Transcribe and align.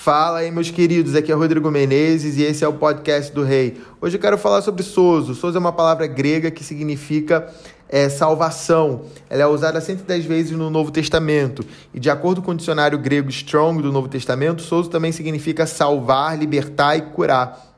Fala 0.00 0.38
aí, 0.38 0.50
meus 0.52 0.70
queridos. 0.70 1.16
Aqui 1.16 1.32
é 1.32 1.34
Rodrigo 1.34 1.68
Menezes 1.72 2.36
e 2.36 2.42
esse 2.42 2.64
é 2.64 2.68
o 2.68 2.72
podcast 2.72 3.32
do 3.32 3.42
Rei. 3.42 3.80
Hoje 4.00 4.16
eu 4.16 4.20
quero 4.20 4.38
falar 4.38 4.62
sobre 4.62 4.84
sozo. 4.84 5.34
Sozo 5.34 5.58
é 5.58 5.60
uma 5.60 5.72
palavra 5.72 6.06
grega 6.06 6.52
que 6.52 6.62
significa 6.62 7.52
é, 7.88 8.08
salvação. 8.08 9.02
Ela 9.28 9.42
é 9.42 9.46
usada 9.46 9.80
110 9.80 10.24
vezes 10.24 10.52
no 10.52 10.70
Novo 10.70 10.92
Testamento. 10.92 11.64
E 11.92 11.98
de 11.98 12.08
acordo 12.08 12.40
com 12.40 12.52
o 12.52 12.54
dicionário 12.54 12.96
grego 12.96 13.28
Strong 13.28 13.82
do 13.82 13.92
Novo 13.92 14.06
Testamento, 14.06 14.62
sozo 14.62 14.88
também 14.88 15.10
significa 15.10 15.66
salvar, 15.66 16.38
libertar 16.38 16.96
e 16.96 17.02
curar. 17.02 17.74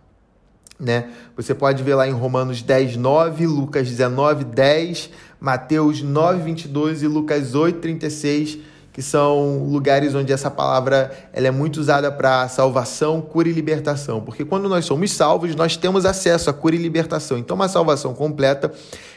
Né? 0.79 1.09
Você 1.34 1.55
pode 1.55 1.82
ver 1.82 1.95
lá 1.95 2.07
em 2.07 2.12
Romanos 2.12 2.61
10, 2.61 2.98
9, 2.98 3.46
Lucas 3.46 3.89
19, 3.89 4.45
10, 4.45 5.11
Mateus 5.41 6.02
9, 6.02 6.43
22 6.43 7.02
e 7.02 7.07
Lucas 7.07 7.55
8, 7.55 7.79
36 7.80 8.59
que 8.93 9.02
são 9.02 9.64
lugares 9.64 10.14
onde 10.14 10.32
essa 10.32 10.50
palavra 10.50 11.11
ela 11.32 11.46
é 11.46 11.50
muito 11.50 11.79
usada 11.79 12.11
para 12.11 12.48
salvação, 12.48 13.20
cura 13.20 13.48
e 13.48 13.52
libertação. 13.52 14.20
Porque 14.20 14.45
quando 14.45 14.69
nós 14.69 14.84
somos 14.84 15.12
salvos, 15.12 15.55
nós 15.55 15.77
temos 15.77 16.05
acesso 16.05 16.51
à 16.51 16.52
cura 16.52 16.74
e 16.74 16.78
libertação. 16.78 17.38
Então, 17.38 17.55
uma 17.55 17.69
salvação 17.69 18.12
completa 18.14 18.73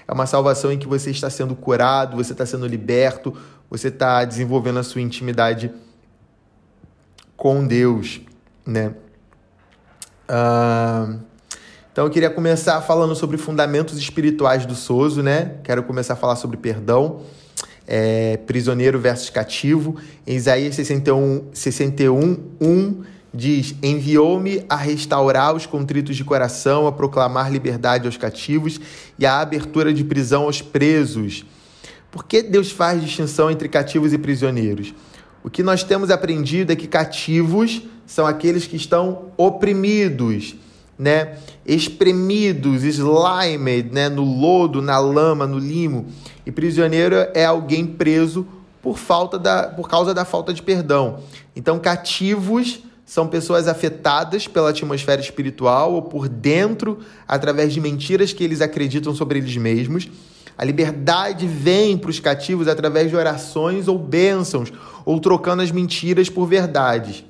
é 0.07 0.13
uma 0.13 0.25
salvação 0.25 0.71
em 0.71 0.77
que 0.77 0.87
você 0.87 1.09
está 1.09 1.29
sendo 1.29 1.55
curado, 1.55 2.17
você 2.17 2.33
está 2.33 2.45
sendo 2.45 2.67
liberto, 2.67 3.35
você 3.69 3.87
está 3.87 4.23
desenvolvendo 4.23 4.79
a 4.79 4.83
sua 4.83 5.01
intimidade 5.01 5.71
com 7.35 7.65
Deus, 7.65 8.21
né? 8.65 8.93
Ah, 10.29 11.15
então 11.91 12.05
eu 12.05 12.11
queria 12.11 12.29
começar 12.29 12.79
falando 12.81 13.15
sobre 13.15 13.37
fundamentos 13.37 13.97
espirituais 13.97 14.65
do 14.65 14.75
Soso, 14.75 15.23
né? 15.23 15.55
Quero 15.63 15.83
começar 15.83 16.13
a 16.13 16.17
falar 16.17 16.35
sobre 16.35 16.57
perdão 16.57 17.21
é, 17.87 18.37
prisioneiro 18.37 18.99
versus 18.99 19.29
cativo. 19.29 19.95
Em 20.25 20.35
Isaías 20.35 20.75
61, 20.75 21.45
61 21.53 22.39
1 22.59 23.03
diz: 23.33 23.75
Enviou-me 23.81 24.63
a 24.69 24.75
restaurar 24.75 25.55
os 25.55 25.65
contritos 25.65 26.15
de 26.15 26.23
coração, 26.23 26.87
a 26.87 26.91
proclamar 26.91 27.51
liberdade 27.51 28.05
aos 28.05 28.17
cativos 28.17 28.79
e 29.17 29.25
a 29.25 29.39
abertura 29.39 29.93
de 29.93 30.03
prisão 30.03 30.43
aos 30.43 30.61
presos. 30.61 31.45
Por 32.11 32.25
que 32.25 32.43
Deus 32.43 32.71
faz 32.71 33.01
distinção 33.01 33.49
entre 33.49 33.67
cativos 33.67 34.13
e 34.13 34.17
prisioneiros? 34.17 34.93
O 35.43 35.49
que 35.49 35.63
nós 35.63 35.83
temos 35.83 36.11
aprendido 36.11 36.71
é 36.71 36.75
que 36.75 36.87
cativos 36.87 37.81
são 38.05 38.25
aqueles 38.25 38.67
que 38.67 38.75
estão 38.75 39.31
oprimidos, 39.35 40.55
né? 40.97 41.37
espremidos, 41.65 42.83
slimed, 42.83 43.91
né? 43.91 44.09
no 44.09 44.23
lodo, 44.23 44.81
na 44.81 44.99
lama, 44.99 45.47
no 45.47 45.57
limo. 45.57 46.05
E 46.45 46.51
prisioneiro 46.51 47.15
é 47.33 47.45
alguém 47.45 47.85
preso 47.85 48.45
por 48.81 48.97
falta 48.97 49.39
da, 49.39 49.63
por 49.67 49.89
causa 49.89 50.13
da 50.13 50.25
falta 50.25 50.53
de 50.53 50.61
perdão. 50.61 51.19
Então, 51.55 51.79
cativos 51.79 52.81
são 53.05 53.27
pessoas 53.27 53.67
afetadas 53.67 54.47
pela 54.47 54.69
atmosfera 54.69 55.21
espiritual 55.21 55.93
ou 55.93 56.01
por 56.01 56.27
dentro 56.27 56.99
através 57.27 57.73
de 57.73 57.79
mentiras 57.79 58.33
que 58.33 58.43
eles 58.43 58.61
acreditam 58.61 59.13
sobre 59.13 59.39
eles 59.39 59.55
mesmos. 59.55 60.09
A 60.57 60.63
liberdade 60.63 61.47
vem 61.47 61.97
para 61.97 62.09
os 62.09 62.19
cativos 62.19 62.67
através 62.67 63.09
de 63.09 63.15
orações 63.15 63.87
ou 63.87 63.97
bênçãos, 63.97 64.71
ou 65.03 65.19
trocando 65.19 65.63
as 65.63 65.71
mentiras 65.71 66.29
por 66.29 66.45
verdades. 66.45 67.25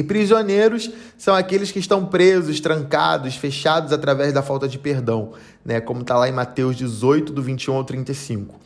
E 0.00 0.02
prisioneiros 0.02 0.90
são 1.18 1.34
aqueles 1.34 1.70
que 1.70 1.78
estão 1.78 2.06
presos, 2.06 2.58
trancados, 2.58 3.36
fechados 3.36 3.92
através 3.92 4.32
da 4.32 4.40
falta 4.42 4.66
de 4.66 4.78
perdão, 4.78 5.32
né? 5.62 5.78
como 5.78 6.00
está 6.00 6.16
lá 6.16 6.26
em 6.26 6.32
Mateus 6.32 6.74
18, 6.74 7.30
do 7.34 7.42
21 7.42 7.74
ao 7.74 7.84
35. 7.84 8.58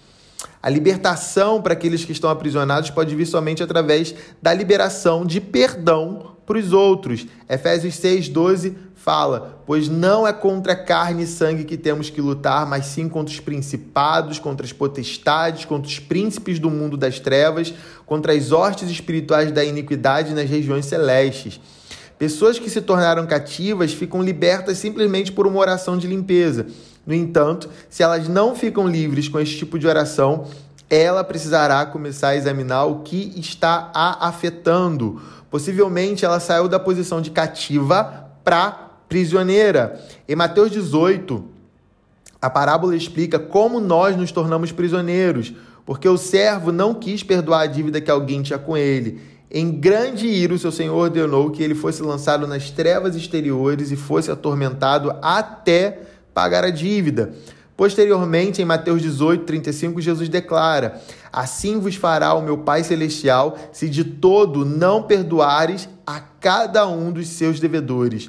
A 0.62 0.70
libertação 0.70 1.60
para 1.60 1.72
aqueles 1.72 2.04
que 2.04 2.12
estão 2.12 2.30
aprisionados 2.30 2.88
pode 2.90 3.16
vir 3.16 3.26
somente 3.26 3.64
através 3.64 4.14
da 4.40 4.54
liberação 4.54 5.26
de 5.26 5.40
perdão 5.40 6.36
para 6.46 6.56
os 6.56 6.72
outros. 6.72 7.26
Efésios 7.50 7.96
6, 7.96 8.28
12 8.28 8.76
fala: 9.04 9.60
Pois 9.66 9.86
não 9.86 10.26
é 10.26 10.32
contra 10.32 10.74
carne 10.74 11.24
e 11.24 11.26
sangue 11.26 11.64
que 11.64 11.76
temos 11.76 12.08
que 12.08 12.22
lutar, 12.22 12.66
mas 12.66 12.86
sim 12.86 13.06
contra 13.06 13.32
os 13.32 13.38
principados, 13.38 14.38
contra 14.38 14.64
as 14.64 14.72
potestades, 14.72 15.66
contra 15.66 15.86
os 15.86 15.98
príncipes 15.98 16.58
do 16.58 16.70
mundo 16.70 16.96
das 16.96 17.20
trevas, 17.20 17.74
contra 18.06 18.32
as 18.32 18.50
hostes 18.50 18.88
espirituais 18.88 19.52
da 19.52 19.62
iniquidade 19.62 20.32
nas 20.32 20.48
regiões 20.48 20.86
celestes. 20.86 21.60
Pessoas 22.18 22.58
que 22.58 22.70
se 22.70 22.80
tornaram 22.80 23.26
cativas 23.26 23.92
ficam 23.92 24.22
libertas 24.22 24.78
simplesmente 24.78 25.30
por 25.30 25.46
uma 25.46 25.58
oração 25.58 25.98
de 25.98 26.06
limpeza. 26.06 26.66
No 27.06 27.12
entanto, 27.12 27.68
se 27.90 28.02
elas 28.02 28.28
não 28.28 28.54
ficam 28.56 28.88
livres 28.88 29.28
com 29.28 29.38
esse 29.38 29.58
tipo 29.58 29.78
de 29.78 29.86
oração, 29.86 30.46
ela 30.88 31.22
precisará 31.22 31.84
começar 31.84 32.28
a 32.28 32.36
examinar 32.36 32.84
o 32.84 33.00
que 33.00 33.34
está 33.36 33.90
a 33.92 34.28
afetando. 34.28 35.20
Possivelmente 35.50 36.24
ela 36.24 36.40
saiu 36.40 36.68
da 36.68 36.78
posição 36.78 37.20
de 37.20 37.30
cativa 37.30 38.30
para 38.44 38.83
prisioneira. 39.14 40.00
Em 40.28 40.34
Mateus 40.34 40.72
18, 40.72 41.44
a 42.42 42.50
parábola 42.50 42.96
explica 42.96 43.38
como 43.38 43.78
nós 43.78 44.16
nos 44.16 44.32
tornamos 44.32 44.72
prisioneiros, 44.72 45.54
porque 45.86 46.08
o 46.08 46.16
servo 46.18 46.72
não 46.72 46.92
quis 46.92 47.22
perdoar 47.22 47.60
a 47.60 47.66
dívida 47.66 48.00
que 48.00 48.10
alguém 48.10 48.42
tinha 48.42 48.58
com 48.58 48.76
ele. 48.76 49.20
Em 49.48 49.70
grande 49.70 50.26
ira, 50.26 50.52
o 50.52 50.58
seu 50.58 50.72
senhor 50.72 50.96
ordenou 50.96 51.52
que 51.52 51.62
ele 51.62 51.76
fosse 51.76 52.02
lançado 52.02 52.44
nas 52.48 52.72
trevas 52.72 53.14
exteriores 53.14 53.92
e 53.92 53.96
fosse 53.96 54.32
atormentado 54.32 55.14
até 55.22 56.00
pagar 56.34 56.64
a 56.64 56.70
dívida. 56.70 57.32
Posteriormente, 57.76 58.60
em 58.60 58.64
Mateus 58.64 59.00
18, 59.00 59.44
35, 59.44 60.00
Jesus 60.00 60.28
declara: 60.28 61.00
Assim 61.32 61.78
vos 61.78 61.94
fará 61.94 62.34
o 62.34 62.42
meu 62.42 62.58
Pai 62.58 62.82
Celestial, 62.82 63.56
se 63.70 63.88
de 63.88 64.02
todo 64.02 64.64
não 64.64 65.04
perdoares 65.04 65.88
a 66.04 66.18
cada 66.18 66.88
um 66.88 67.12
dos 67.12 67.28
seus 67.28 67.60
devedores. 67.60 68.28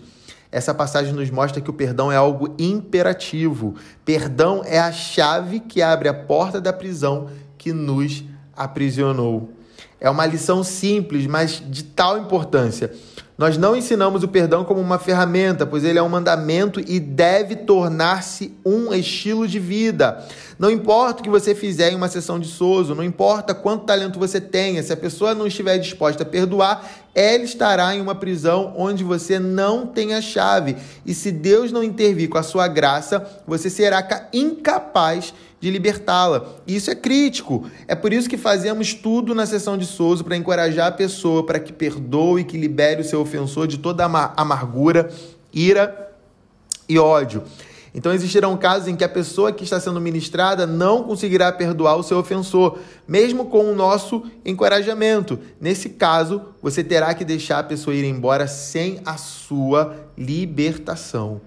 Essa 0.55 0.73
passagem 0.73 1.11
nos 1.11 1.29
mostra 1.29 1.59
que 1.59 1.69
o 1.69 1.73
perdão 1.73 2.09
é 2.09 2.15
algo 2.15 2.55
imperativo. 2.57 3.75
Perdão 4.05 4.61
é 4.65 4.79
a 4.79 4.89
chave 4.89 5.59
que 5.59 5.81
abre 5.81 6.07
a 6.07 6.13
porta 6.13 6.61
da 6.61 6.71
prisão 6.71 7.27
que 7.57 7.73
nos 7.73 8.23
aprisionou. 8.55 9.51
É 9.99 10.09
uma 10.09 10.25
lição 10.25 10.63
simples, 10.63 11.27
mas 11.27 11.61
de 11.69 11.83
tal 11.83 12.17
importância. 12.17 12.89
Nós 13.37 13.57
não 13.57 13.75
ensinamos 13.75 14.23
o 14.23 14.29
perdão 14.29 14.63
como 14.63 14.79
uma 14.79 14.97
ferramenta, 14.97 15.65
pois 15.65 15.83
ele 15.83 15.99
é 15.99 16.01
um 16.01 16.07
mandamento 16.07 16.79
e 16.79 17.01
deve 17.01 17.57
tornar-se 17.57 18.57
um 18.65 18.93
estilo 18.93 19.45
de 19.45 19.59
vida. 19.59 20.25
Não 20.57 20.71
importa 20.71 21.19
o 21.19 21.23
que 21.23 21.29
você 21.29 21.53
fizer 21.53 21.91
em 21.91 21.95
uma 21.95 22.07
sessão 22.07 22.39
de 22.39 22.47
Sozo, 22.47 22.95
não 22.95 23.03
importa 23.03 23.53
quanto 23.53 23.83
talento 23.83 24.17
você 24.17 24.39
tenha, 24.39 24.81
se 24.81 24.93
a 24.93 24.97
pessoa 24.97 25.35
não 25.35 25.45
estiver 25.45 25.77
disposta 25.77 26.23
a 26.23 26.25
perdoar, 26.25 26.89
ela 27.13 27.43
estará 27.43 27.93
em 27.93 27.99
uma 27.99 28.15
prisão 28.15 28.73
onde 28.77 29.03
você 29.03 29.37
não 29.37 29.85
tem 29.85 30.13
a 30.13 30.21
chave. 30.21 30.77
E 31.05 31.13
se 31.13 31.29
Deus 31.29 31.73
não 31.73 31.83
intervir 31.83 32.29
com 32.29 32.37
a 32.37 32.43
sua 32.43 32.69
graça, 32.69 33.25
você 33.45 33.69
será 33.69 34.29
incapaz 34.31 35.33
de 35.65 35.71
libertá-la. 35.71 36.45
Isso 36.67 36.91
é 36.91 36.95
crítico. 36.95 37.65
É 37.87 37.95
por 37.95 38.13
isso 38.13 38.29
que 38.29 38.37
fazemos 38.37 38.93
tudo 38.93 39.33
na 39.33 39.47
sessão 39.47 39.75
de 39.75 39.87
Souza 39.87 40.23
para 40.23 40.37
encorajar 40.37 40.89
a 40.89 40.91
pessoa 40.91 41.43
para 41.43 41.59
que 41.59 41.73
perdoe, 41.73 42.43
que 42.43 42.55
libere 42.55 43.01
o 43.01 43.03
seu 43.03 43.19
ofensor 43.19 43.65
de 43.65 43.79
toda 43.79 44.05
a 44.05 44.33
amargura, 44.37 45.09
ira 45.51 46.13
e 46.87 46.99
ódio. 46.99 47.41
Então 47.95 48.13
existirão 48.13 48.55
casos 48.55 48.87
em 48.87 48.95
que 48.95 49.03
a 49.03 49.09
pessoa 49.09 49.51
que 49.51 49.63
está 49.63 49.79
sendo 49.79 49.99
ministrada 49.99 50.67
não 50.67 51.01
conseguirá 51.01 51.51
perdoar 51.51 51.95
o 51.95 52.03
seu 52.03 52.19
ofensor, 52.19 52.77
mesmo 53.07 53.45
com 53.45 53.71
o 53.71 53.73
nosso 53.73 54.21
encorajamento. 54.45 55.39
Nesse 55.59 55.89
caso, 55.89 56.43
você 56.61 56.83
terá 56.83 57.11
que 57.15 57.25
deixar 57.25 57.57
a 57.57 57.63
pessoa 57.63 57.95
ir 57.95 58.05
embora 58.05 58.45
sem 58.45 58.99
a 59.03 59.17
sua 59.17 59.95
libertação. 60.15 61.41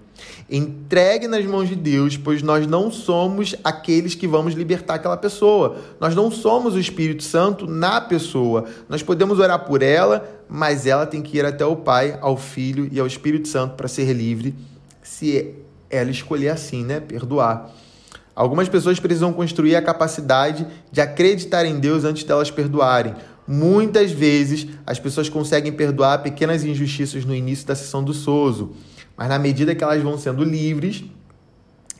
Entregue 0.49 1.27
nas 1.27 1.45
mãos 1.45 1.69
de 1.69 1.75
Deus, 1.75 2.17
pois 2.17 2.41
nós 2.41 2.65
não 2.65 2.91
somos 2.91 3.55
aqueles 3.63 4.15
que 4.15 4.27
vamos 4.27 4.53
libertar 4.53 4.95
aquela 4.95 5.17
pessoa. 5.17 5.77
Nós 5.99 6.15
não 6.15 6.31
somos 6.31 6.73
o 6.73 6.79
Espírito 6.79 7.23
Santo 7.23 7.67
na 7.67 8.01
pessoa. 8.01 8.65
Nós 8.87 9.03
podemos 9.03 9.39
orar 9.39 9.65
por 9.65 9.81
ela, 9.81 10.27
mas 10.49 10.87
ela 10.87 11.05
tem 11.05 11.21
que 11.21 11.37
ir 11.37 11.45
até 11.45 11.65
o 11.65 11.75
Pai, 11.75 12.17
ao 12.21 12.35
Filho 12.35 12.89
e 12.91 12.99
ao 12.99 13.05
Espírito 13.05 13.47
Santo 13.47 13.75
para 13.75 13.87
ser 13.87 14.11
livre, 14.13 14.55
se 15.03 15.53
ela 15.89 16.09
escolher 16.09 16.49
assim, 16.49 16.83
né? 16.83 16.99
Perdoar. 16.99 17.69
Algumas 18.35 18.69
pessoas 18.69 18.99
precisam 18.99 19.33
construir 19.33 19.75
a 19.75 19.81
capacidade 19.81 20.65
de 20.91 21.01
acreditar 21.01 21.65
em 21.65 21.77
Deus 21.77 22.05
antes 22.05 22.23
delas 22.23 22.49
perdoarem. 22.49 23.13
Muitas 23.45 24.11
vezes 24.11 24.67
as 24.85 24.99
pessoas 24.99 25.27
conseguem 25.27 25.73
perdoar 25.73 26.19
pequenas 26.19 26.63
injustiças 26.63 27.25
no 27.25 27.35
início 27.35 27.67
da 27.67 27.75
sessão 27.75 28.03
do 28.03 28.13
Soso, 28.13 28.73
mas 29.19 29.27
na 29.27 29.37
medida 29.37 29.75
que 29.75 29.83
elas 29.83 30.01
vão 30.01 30.17
sendo 30.17 30.45
livres, 30.45 31.03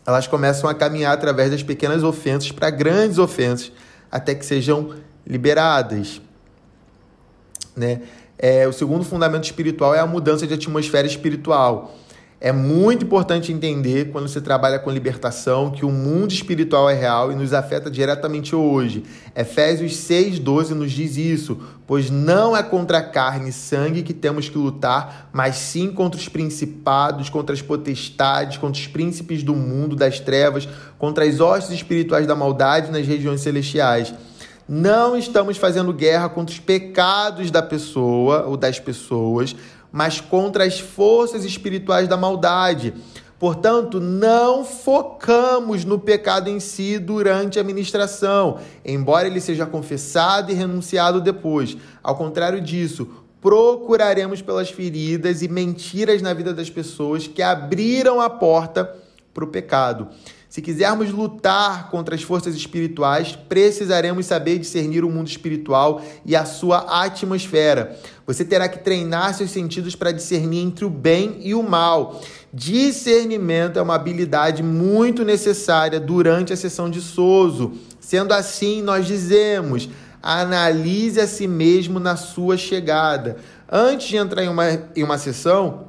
elas 0.05 0.25
começam 0.25 0.69
a 0.69 0.73
caminhar 0.73 1.13
através 1.13 1.51
das 1.51 1.61
pequenas 1.61 2.01
ofensas 2.01 2.49
para 2.49 2.69
grandes 2.69 3.17
ofensas, 3.17 3.73
até 4.09 4.33
que 4.33 4.45
sejam 4.45 4.95
liberadas. 5.27 6.21
Né? 7.75 8.03
É, 8.37 8.65
o 8.69 8.71
segundo 8.71 9.03
fundamento 9.03 9.43
espiritual 9.43 9.93
é 9.93 9.99
a 9.99 10.07
mudança 10.07 10.47
de 10.47 10.53
atmosfera 10.53 11.05
espiritual. 11.05 11.93
É 12.41 12.53
muito 12.53 13.03
importante 13.03 13.51
entender, 13.51 14.11
quando 14.13 14.29
você 14.29 14.39
trabalha 14.39 14.79
com 14.79 14.89
libertação, 14.89 15.69
que 15.69 15.83
o 15.83 15.91
mundo 15.91 16.31
espiritual 16.31 16.89
é 16.89 16.93
real 16.93 17.33
e 17.33 17.35
nos 17.35 17.53
afeta 17.53 17.91
diretamente 17.91 18.55
hoje. 18.55 19.03
Efésios 19.35 19.91
6,12 19.91 20.69
nos 20.69 20.89
diz 20.89 21.17
isso, 21.17 21.59
pois 21.85 22.09
não 22.09 22.55
é 22.55 22.63
contra 22.63 23.01
carne 23.01 23.49
e 23.49 23.51
sangue 23.51 24.03
que 24.03 24.13
temos 24.13 24.47
que 24.47 24.57
lutar, 24.57 25.29
mas 25.33 25.57
sim 25.57 25.91
contra 25.91 26.17
os 26.17 26.29
principados, 26.29 27.29
contra 27.29 27.53
as 27.53 27.61
potestades, 27.61 28.57
contra 28.57 28.81
os 28.81 28.87
príncipes 28.87 29.43
do 29.43 29.53
mundo 29.53 29.93
das 29.93 30.21
trevas, 30.21 30.65
contra 30.97 31.25
as 31.25 31.41
hostes 31.41 31.73
espirituais 31.73 32.25
da 32.25 32.37
maldade 32.37 32.89
nas 32.89 33.05
regiões 33.05 33.41
celestiais. 33.41 34.13
Não 34.65 35.17
estamos 35.17 35.57
fazendo 35.57 35.91
guerra 35.91 36.29
contra 36.29 36.53
os 36.53 36.59
pecados 36.59 37.51
da 37.51 37.61
pessoa 37.61 38.43
ou 38.45 38.55
das 38.55 38.79
pessoas, 38.79 39.55
mas 39.91 40.21
contra 40.21 40.63
as 40.63 40.79
forças 40.79 41.43
espirituais 41.45 42.07
da 42.07 42.17
maldade. 42.17 42.93
Portanto, 43.39 44.01
não 44.01 44.65
focamos 44.65 45.85
no 45.85 45.97
pecado 45.97 46.49
em 46.49 46.59
si 46.59 46.99
durante 46.99 47.57
a 47.57 47.63
ministração, 47.63 48.59
embora 48.83 49.27
ele 49.27 49.39
seja 49.39 49.65
confessado 49.65 50.51
e 50.51 50.55
renunciado 50.55 51.21
depois. 51.21 51.77
Ao 52.03 52.17
contrário 52.17 52.59
disso, 52.59 53.07
procuraremos 53.41 54.41
pelas 54.41 54.69
feridas 54.69 55.41
e 55.41 55.47
mentiras 55.47 56.21
na 56.21 56.33
vida 56.33 56.53
das 56.53 56.69
pessoas 56.69 57.27
que 57.27 57.41
abriram 57.41 58.19
a 58.19 58.29
porta 58.29 58.93
para 59.33 59.45
o 59.45 59.47
pecado. 59.47 60.09
Se 60.49 60.63
quisermos 60.63 61.11
lutar 61.11 61.91
contra 61.91 62.15
as 62.15 62.23
forças 62.23 62.55
espirituais, 62.55 63.37
precisaremos 63.47 64.25
saber 64.25 64.57
discernir 64.57 65.05
o 65.05 65.09
mundo 65.09 65.27
espiritual 65.27 66.01
e 66.25 66.35
a 66.35 66.43
sua 66.43 67.03
atmosfera. 67.03 67.95
Você 68.29 68.45
terá 68.45 68.69
que 68.69 68.77
treinar 68.77 69.33
seus 69.33 69.49
sentidos 69.49 69.95
para 69.95 70.11
discernir 70.11 70.59
entre 70.59 70.85
o 70.85 70.89
bem 70.89 71.39
e 71.41 71.55
o 71.55 71.63
mal. 71.63 72.21
Discernimento 72.53 73.79
é 73.79 73.81
uma 73.81 73.95
habilidade 73.95 74.61
muito 74.61 75.25
necessária 75.25 75.99
durante 75.99 76.53
a 76.53 76.55
sessão 76.55 76.91
de 76.91 77.01
Soso. 77.01 77.73
Sendo 77.99 78.31
assim, 78.31 78.83
nós 78.83 79.07
dizemos: 79.07 79.89
analise 80.21 81.19
a 81.19 81.25
si 81.25 81.47
mesmo 81.47 81.99
na 81.99 82.15
sua 82.15 82.55
chegada. 82.55 83.37
Antes 83.67 84.09
de 84.09 84.17
entrar 84.17 84.43
em 84.43 84.49
uma, 84.49 84.79
em 84.95 85.01
uma 85.01 85.17
sessão, 85.17 85.87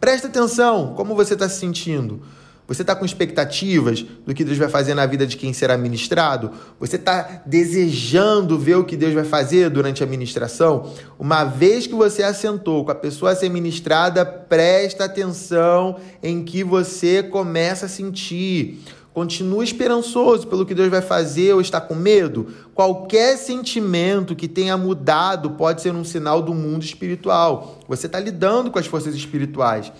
preste 0.00 0.26
atenção 0.26 0.92
como 0.96 1.14
você 1.14 1.34
está 1.34 1.48
se 1.48 1.60
sentindo. 1.60 2.20
Você 2.66 2.80
está 2.80 2.96
com 2.96 3.04
expectativas 3.04 4.06
do 4.24 4.34
que 4.34 4.42
Deus 4.42 4.56
vai 4.56 4.68
fazer 4.68 4.94
na 4.94 5.04
vida 5.04 5.26
de 5.26 5.36
quem 5.36 5.52
será 5.52 5.76
ministrado? 5.76 6.50
Você 6.80 6.96
está 6.96 7.42
desejando 7.44 8.58
ver 8.58 8.76
o 8.76 8.84
que 8.84 8.96
Deus 8.96 9.12
vai 9.12 9.24
fazer 9.24 9.68
durante 9.68 10.02
a 10.02 10.06
ministração? 10.06 10.90
Uma 11.18 11.44
vez 11.44 11.86
que 11.86 11.94
você 11.94 12.22
assentou 12.22 12.82
com 12.82 12.90
a 12.90 12.94
pessoa 12.94 13.32
a 13.32 13.36
ser 13.36 13.50
ministrada, 13.50 14.24
presta 14.24 15.04
atenção 15.04 15.96
em 16.22 16.42
que 16.42 16.64
você 16.64 17.22
começa 17.22 17.84
a 17.84 17.88
sentir. 17.88 18.82
Continue 19.12 19.64
esperançoso 19.64 20.48
pelo 20.48 20.64
que 20.64 20.74
Deus 20.74 20.88
vai 20.88 21.02
fazer 21.02 21.52
ou 21.52 21.60
está 21.60 21.80
com 21.80 21.94
medo. 21.94 22.48
Qualquer 22.74 23.36
sentimento 23.36 24.34
que 24.34 24.48
tenha 24.48 24.76
mudado 24.76 25.50
pode 25.50 25.82
ser 25.82 25.94
um 25.94 26.02
sinal 26.02 26.40
do 26.40 26.54
mundo 26.54 26.82
espiritual. 26.82 27.78
Você 27.86 28.06
está 28.06 28.18
lidando 28.18 28.70
com 28.70 28.78
as 28.78 28.86
forças 28.86 29.14
espirituais. 29.14 29.92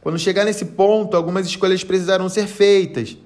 Quando 0.00 0.18
chegar 0.18 0.44
nesse 0.44 0.64
ponto, 0.64 1.16
algumas 1.16 1.46
escolhas 1.46 1.82
precisarão 1.84 2.28
ser 2.28 2.46
feitas. 2.46 3.16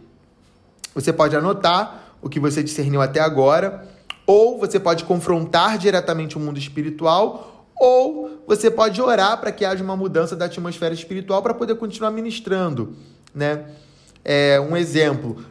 Você 0.95 1.13
pode 1.13 1.37
anotar 1.37 2.17
o 2.21 2.29
que 2.29 2.41
você 2.41 2.63
discerniu 2.63 3.01
até 3.01 3.21
agora, 3.21 3.89
ou 4.27 4.59
você 4.59 4.79
pode 4.79 5.05
confrontar 5.05 5.79
diretamente 5.79 6.37
o 6.37 6.41
mundo 6.41 6.59
espiritual, 6.59 7.67
ou 7.77 8.43
você 8.47 8.71
pode 8.71 9.01
orar 9.01 9.41
para 9.41 9.51
que 9.51 9.65
haja 9.65 9.83
uma 9.83 9.97
mudança 9.97 10.37
da 10.37 10.45
atmosfera 10.45 10.95
espiritual 10.95 11.43
para 11.43 11.53
poder 11.53 11.75
continuar 11.75 12.11
ministrando, 12.11 12.97
né? 13.35 13.65
É, 14.25 14.61
um 14.61 14.77
exemplo, 14.77 15.45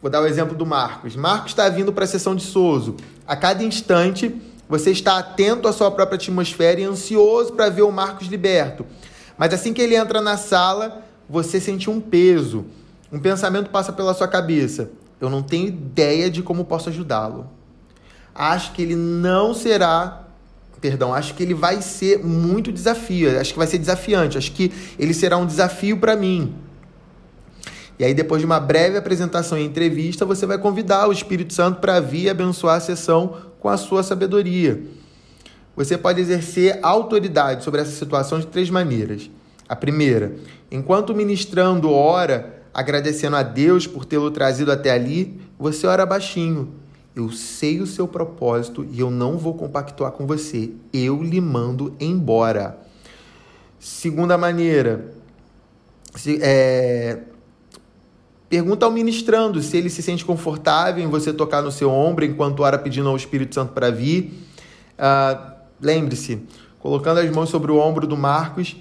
vou 0.00 0.10
dar 0.10 0.22
o 0.22 0.26
exemplo 0.26 0.56
do 0.56 0.64
Marcos. 0.64 1.14
Marcos 1.14 1.50
está 1.50 1.68
vindo 1.68 1.92
para 1.92 2.04
a 2.04 2.06
sessão 2.06 2.34
de 2.34 2.42
Souzo. 2.42 2.96
A 3.26 3.36
cada 3.36 3.62
instante, 3.62 4.34
você 4.66 4.90
está 4.90 5.18
atento 5.18 5.68
à 5.68 5.72
sua 5.72 5.90
própria 5.90 6.16
atmosfera 6.16 6.80
e 6.80 6.84
ansioso 6.84 7.52
para 7.52 7.68
ver 7.68 7.82
o 7.82 7.92
Marcos 7.92 8.28
liberto. 8.28 8.86
Mas 9.38 9.54
assim 9.54 9.72
que 9.72 9.80
ele 9.80 9.94
entra 9.94 10.20
na 10.20 10.36
sala, 10.36 11.02
você 11.28 11.60
sente 11.60 11.88
um 11.88 12.00
peso. 12.00 12.66
Um 13.10 13.20
pensamento 13.20 13.70
passa 13.70 13.92
pela 13.92 14.12
sua 14.12 14.26
cabeça. 14.26 14.90
Eu 15.20 15.30
não 15.30 15.42
tenho 15.42 15.68
ideia 15.68 16.28
de 16.28 16.42
como 16.42 16.64
posso 16.64 16.88
ajudá-lo. 16.88 17.46
Acho 18.34 18.72
que 18.72 18.82
ele 18.82 18.96
não 18.96 19.54
será. 19.54 20.24
Perdão, 20.80 21.14
acho 21.14 21.34
que 21.34 21.42
ele 21.42 21.54
vai 21.54 21.80
ser 21.82 22.24
muito 22.24 22.70
desafio. 22.70 23.38
Acho 23.40 23.52
que 23.52 23.58
vai 23.58 23.66
ser 23.66 23.78
desafiante. 23.78 24.36
Acho 24.36 24.52
que 24.52 24.72
ele 24.98 25.14
será 25.14 25.36
um 25.36 25.46
desafio 25.46 25.98
para 25.98 26.14
mim. 26.14 26.54
E 27.98 28.04
aí, 28.04 28.14
depois 28.14 28.40
de 28.40 28.46
uma 28.46 28.60
breve 28.60 28.96
apresentação 28.96 29.58
e 29.58 29.64
entrevista, 29.64 30.24
você 30.24 30.46
vai 30.46 30.56
convidar 30.56 31.08
o 31.08 31.12
Espírito 31.12 31.52
Santo 31.52 31.80
para 31.80 31.98
vir 31.98 32.30
abençoar 32.30 32.76
a 32.76 32.80
sessão 32.80 33.36
com 33.58 33.68
a 33.68 33.76
sua 33.76 34.04
sabedoria. 34.04 34.80
Você 35.78 35.96
pode 35.96 36.20
exercer 36.20 36.80
autoridade 36.82 37.62
sobre 37.62 37.80
essa 37.80 37.92
situação 37.92 38.40
de 38.40 38.48
três 38.48 38.68
maneiras. 38.68 39.30
A 39.68 39.76
primeira, 39.76 40.34
enquanto 40.72 41.14
ministrando 41.14 41.92
ora, 41.92 42.64
agradecendo 42.74 43.36
a 43.36 43.44
Deus 43.44 43.86
por 43.86 44.04
tê-lo 44.04 44.28
trazido 44.32 44.72
até 44.72 44.90
ali, 44.90 45.40
você 45.56 45.86
ora 45.86 46.04
baixinho. 46.04 46.74
Eu 47.14 47.30
sei 47.30 47.80
o 47.80 47.86
seu 47.86 48.08
propósito 48.08 48.84
e 48.90 48.98
eu 48.98 49.08
não 49.08 49.38
vou 49.38 49.54
compactuar 49.54 50.10
com 50.10 50.26
você. 50.26 50.72
Eu 50.92 51.22
lhe 51.22 51.40
mando 51.40 51.94
embora. 52.00 52.76
Segunda 53.78 54.36
maneira, 54.36 55.14
se, 56.12 56.40
é, 56.42 57.20
pergunta 58.48 58.84
ao 58.84 58.90
ministrando 58.90 59.62
se 59.62 59.76
ele 59.76 59.90
se 59.90 60.02
sente 60.02 60.24
confortável 60.24 61.04
em 61.04 61.08
você 61.08 61.32
tocar 61.32 61.62
no 61.62 61.70
seu 61.70 61.88
ombro 61.88 62.24
enquanto 62.24 62.64
ora 62.64 62.76
pedindo 62.76 63.08
ao 63.08 63.16
Espírito 63.16 63.54
Santo 63.54 63.72
para 63.72 63.92
vir. 63.92 64.44
Uh, 64.98 65.57
Lembre-se, 65.80 66.40
colocando 66.78 67.18
as 67.18 67.30
mãos 67.30 67.48
sobre 67.48 67.70
o 67.70 67.78
ombro 67.78 68.06
do 68.06 68.16
Marcos, 68.16 68.76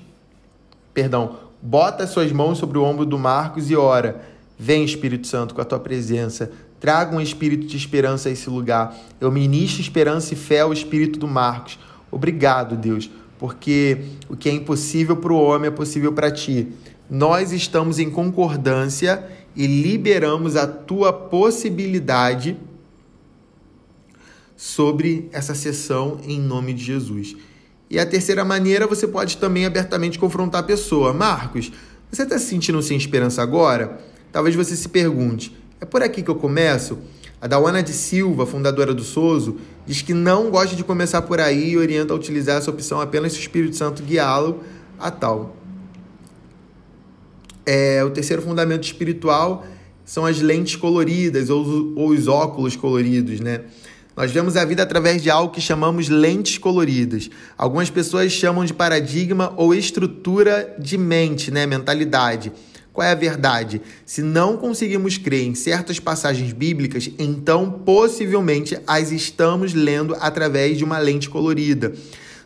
perdão, 0.94 1.38
bota 1.62 2.04
as 2.04 2.10
suas 2.10 2.32
mãos 2.32 2.58
sobre 2.58 2.78
o 2.78 2.84
ombro 2.84 3.06
do 3.06 3.20
Marcos 3.20 3.70
e 3.70 3.76
ora: 3.76 4.22
Vem, 4.58 4.84
Espírito 4.84 5.28
Santo, 5.28 5.54
com 5.54 5.62
a 5.62 5.66
tua 5.66 5.80
presença. 5.80 6.52
Traga 6.80 7.16
um 7.16 7.22
espírito 7.22 7.66
de 7.66 7.76
esperança 7.76 8.30
a 8.30 8.32
esse 8.32 8.50
lugar. 8.50 8.96
Eu 9.20 9.32
ministro 9.32 9.82
esperança 9.82 10.34
e 10.34 10.38
fé 10.38 10.62
ao 10.62 10.72
espírito 10.72 11.18
do 11.18 11.28
Marcos. 11.28 11.80
Obrigado, 12.12 12.76
Deus, 12.76 13.10
porque 13.40 13.98
o 14.30 14.36
que 14.36 14.48
é 14.48 14.52
impossível 14.52 15.18
para 15.18 15.34
o 15.34 15.42
homem 15.42 15.68
é 15.68 15.72
possível 15.72 16.14
para 16.14 16.32
ti. 16.32 16.68
Nós 17.10 17.52
estamos 17.52 18.00
em 18.00 18.10
concordância 18.10 19.26
e 19.56 19.66
liberamos 19.66 20.56
a 20.56 20.68
tua 20.68 21.12
possibilidade 21.12 22.58
sobre 24.58 25.30
essa 25.32 25.54
sessão 25.54 26.20
em 26.24 26.42
nome 26.42 26.74
de 26.74 26.84
Jesus. 26.84 27.36
E 27.90 28.00
a 28.00 28.06
terceira 28.06 28.44
maneira, 28.44 28.88
você 28.88 29.08
pode 29.08 29.38
também 29.38 29.66
abertamente 29.66 30.20
confrontar 30.20 30.62
a 30.62 30.64
pessoa. 30.64 31.14
Marcos, 31.14 31.72
você 32.12 32.24
está 32.24 32.38
se 32.38 32.48
sentindo 32.48 32.82
sem 32.82 32.98
esperança 32.98 33.42
agora? 33.42 34.00
Talvez 34.32 34.56
você 34.56 34.76
se 34.76 34.90
pergunte: 34.90 35.56
é 35.80 35.86
por 35.86 36.02
aqui 36.02 36.22
que 36.22 36.30
eu 36.30 36.36
começo? 36.36 36.98
A 37.40 37.46
Dawana 37.46 37.84
de 37.84 37.94
Silva, 37.94 38.48
fundadora 38.48 38.96
do 38.96 39.04
Soso, 39.04 39.58
diz 39.86 40.02
que 40.02 40.14
não 40.14 40.50
gosta 40.50 40.76
de 40.76 40.84
começar 40.84 41.22
por 41.22 41.40
aí 41.40 41.70
e 41.70 41.78
orienta 41.78 42.12
a 42.12 42.16
utilizar 42.16 42.58
essa 42.58 42.72
opção 42.72 43.00
apenas 43.00 43.34
se 43.34 43.38
o 43.38 43.42
Espírito 43.42 43.76
Santo 43.76 44.02
guiá-lo 44.02 44.64
a 44.98 45.12
tal. 45.12 45.56
É, 47.64 48.04
o 48.04 48.10
terceiro 48.10 48.42
fundamento 48.42 48.84
espiritual 48.86 49.66
são 50.04 50.26
as 50.26 50.42
lentes 50.42 50.76
coloridas 50.78 51.50
ou, 51.52 51.94
ou 51.96 52.10
os 52.10 52.28
óculos 52.28 52.76
coloridos, 52.76 53.40
né? 53.40 53.66
Nós 54.18 54.32
vemos 54.32 54.58
a 54.58 54.66
vida 54.66 54.82
através 54.82 55.22
de 55.22 55.30
algo 55.30 55.54
que 55.54 55.62
chamamos 55.62 56.10
lentes 56.10 56.58
coloridas. 56.58 57.30
Algumas 57.56 57.92
pessoas 57.92 58.32
chamam 58.32 58.66
de 58.66 58.74
paradigma 58.74 59.54
ou 59.56 59.76
estrutura 59.76 60.76
de 60.80 60.98
mente, 60.98 61.52
né, 61.52 61.68
mentalidade. 61.68 62.52
Qual 62.92 63.06
é 63.06 63.12
a 63.12 63.16
verdade? 63.16 63.80
Se 64.08 64.24
não 64.24 64.58
conseguimos 64.58 65.20
crer 65.20 65.46
em 65.46 65.54
certas 65.54 66.00
passagens 66.00 66.52
bíblicas, 66.52 67.12
então 67.20 67.70
possivelmente 67.70 68.76
as 68.88 69.12
estamos 69.12 69.76
lendo 69.76 70.18
através 70.20 70.80
de 70.80 70.84
uma 70.84 70.98
lente 70.98 71.30
colorida. 71.30 71.94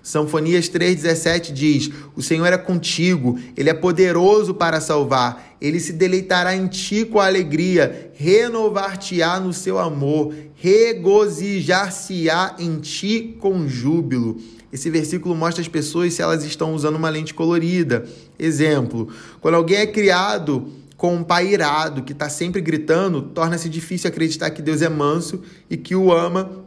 Sanfonias 0.04 0.70
3,17 0.70 1.54
diz: 1.54 1.90
O 2.16 2.22
Senhor 2.22 2.48
é 2.48 2.58
contigo, 2.58 3.40
Ele 3.56 3.70
é 3.70 3.74
poderoso 3.74 4.54
para 4.54 4.82
salvar, 4.82 5.56
Ele 5.62 5.80
se 5.80 5.94
deleitará 5.94 6.56
em 6.56 6.68
ti 6.68 7.06
com 7.06 7.20
alegria, 7.20 8.12
renovar-te-á 8.16 9.40
no 9.40 9.54
seu 9.54 9.78
amor, 9.78 10.34
regozijar-se-á 10.56 12.56
em 12.58 12.80
ti 12.80 13.38
com 13.40 13.68
júbilo. 13.68 14.38
Esse 14.74 14.90
versículo 14.90 15.36
mostra 15.36 15.62
as 15.62 15.68
pessoas 15.68 16.14
se 16.14 16.22
elas 16.22 16.46
estão 16.46 16.74
usando 16.74 16.96
uma 16.96 17.10
lente 17.10 17.34
colorida. 17.34 18.06
Exemplo: 18.40 19.10
quando 19.40 19.56
alguém 19.56 19.78
é 19.78 19.86
criado 19.86 20.68
com 20.98 21.16
um 21.16 21.24
pai 21.24 21.54
irado 21.54 22.04
que 22.04 22.14
está 22.14 22.30
sempre 22.30 22.62
gritando, 22.62 23.22
torna-se 23.22 23.70
difícil 23.70 24.08
acreditar 24.08 24.50
que 24.52 24.62
Deus 24.62 24.82
é 24.82 24.90
manso 24.90 25.42
e 25.70 25.78
que 25.78 25.96
o 25.96 26.12
ama 26.12 26.64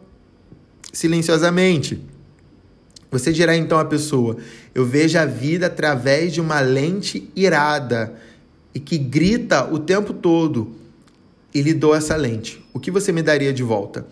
silenciosamente. 0.93 2.14
Você 3.15 3.33
dirá 3.33 3.57
então 3.57 3.79
à 3.79 3.85
pessoa: 3.85 4.37
Eu 4.75 4.85
vejo 4.85 5.17
a 5.17 5.25
vida 5.25 5.67
através 5.67 6.33
de 6.33 6.41
uma 6.41 6.59
lente 6.59 7.31
irada 7.37 8.13
e 8.75 8.81
que 8.81 8.99
grita 8.99 9.73
o 9.73 9.79
tempo 9.79 10.13
todo. 10.13 10.73
E 11.55 11.63
lhe 11.63 11.73
dou 11.73 11.95
essa 11.95 12.17
lente. 12.17 12.61
O 12.73 12.81
que 12.81 12.91
você 12.91 13.13
me 13.13 13.23
daria 13.23 13.53
de 13.53 13.63
volta? 13.63 14.05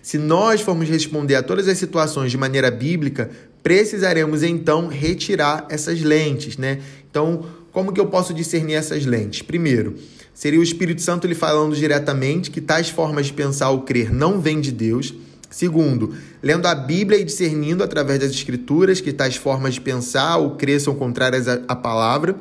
Se 0.00 0.16
nós 0.16 0.62
formos 0.62 0.88
responder 0.88 1.34
a 1.34 1.42
todas 1.42 1.68
as 1.68 1.76
situações 1.76 2.30
de 2.30 2.38
maneira 2.38 2.70
bíblica, 2.70 3.30
precisaremos 3.62 4.42
então 4.42 4.88
retirar 4.88 5.66
essas 5.68 6.00
lentes, 6.00 6.56
né? 6.56 6.80
Então, 7.10 7.44
como 7.70 7.92
que 7.92 8.00
eu 8.00 8.06
posso 8.06 8.32
discernir 8.32 8.76
essas 8.76 9.04
lentes? 9.04 9.42
Primeiro, 9.42 9.96
seria 10.32 10.58
o 10.58 10.62
Espírito 10.62 11.02
Santo 11.02 11.26
lhe 11.26 11.34
falando 11.34 11.76
diretamente 11.76 12.50
que 12.50 12.62
tais 12.62 12.88
formas 12.88 13.26
de 13.26 13.34
pensar 13.34 13.68
ou 13.68 13.82
crer 13.82 14.10
não 14.10 14.40
vêm 14.40 14.62
de 14.62 14.72
Deus. 14.72 15.12
Segundo, 15.50 16.14
lendo 16.40 16.66
a 16.66 16.74
Bíblia 16.76 17.18
e 17.18 17.24
discernindo 17.24 17.82
através 17.82 18.20
das 18.20 18.30
Escrituras 18.30 19.00
que 19.00 19.12
tais 19.12 19.34
formas 19.34 19.74
de 19.74 19.80
pensar 19.80 20.36
ou 20.36 20.56
são 20.78 20.94
contrárias 20.94 21.48
à 21.48 21.74
palavra. 21.74 22.36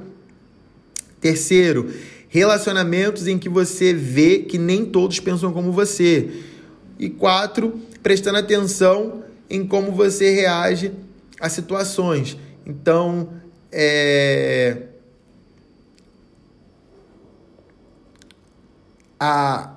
Terceiro, 1.20 1.92
relacionamentos 2.30 3.28
em 3.28 3.39
que 3.39 3.50
você 3.50 3.94
vê 3.94 4.39
que 4.39 4.60
nem 4.60 4.86
todos 4.86 5.20
pensam 5.20 5.51
como 5.51 5.72
você. 5.72 6.30
E 7.00 7.10
quatro, 7.10 7.80
prestando 8.04 8.38
atenção 8.38 9.24
em 9.50 9.66
como 9.66 9.92
você 9.92 10.32
reage 10.32 10.92
a 11.39 11.50
situações. 11.50 12.38
Então, 12.63 13.30
é... 13.72 14.84
a 19.20 19.74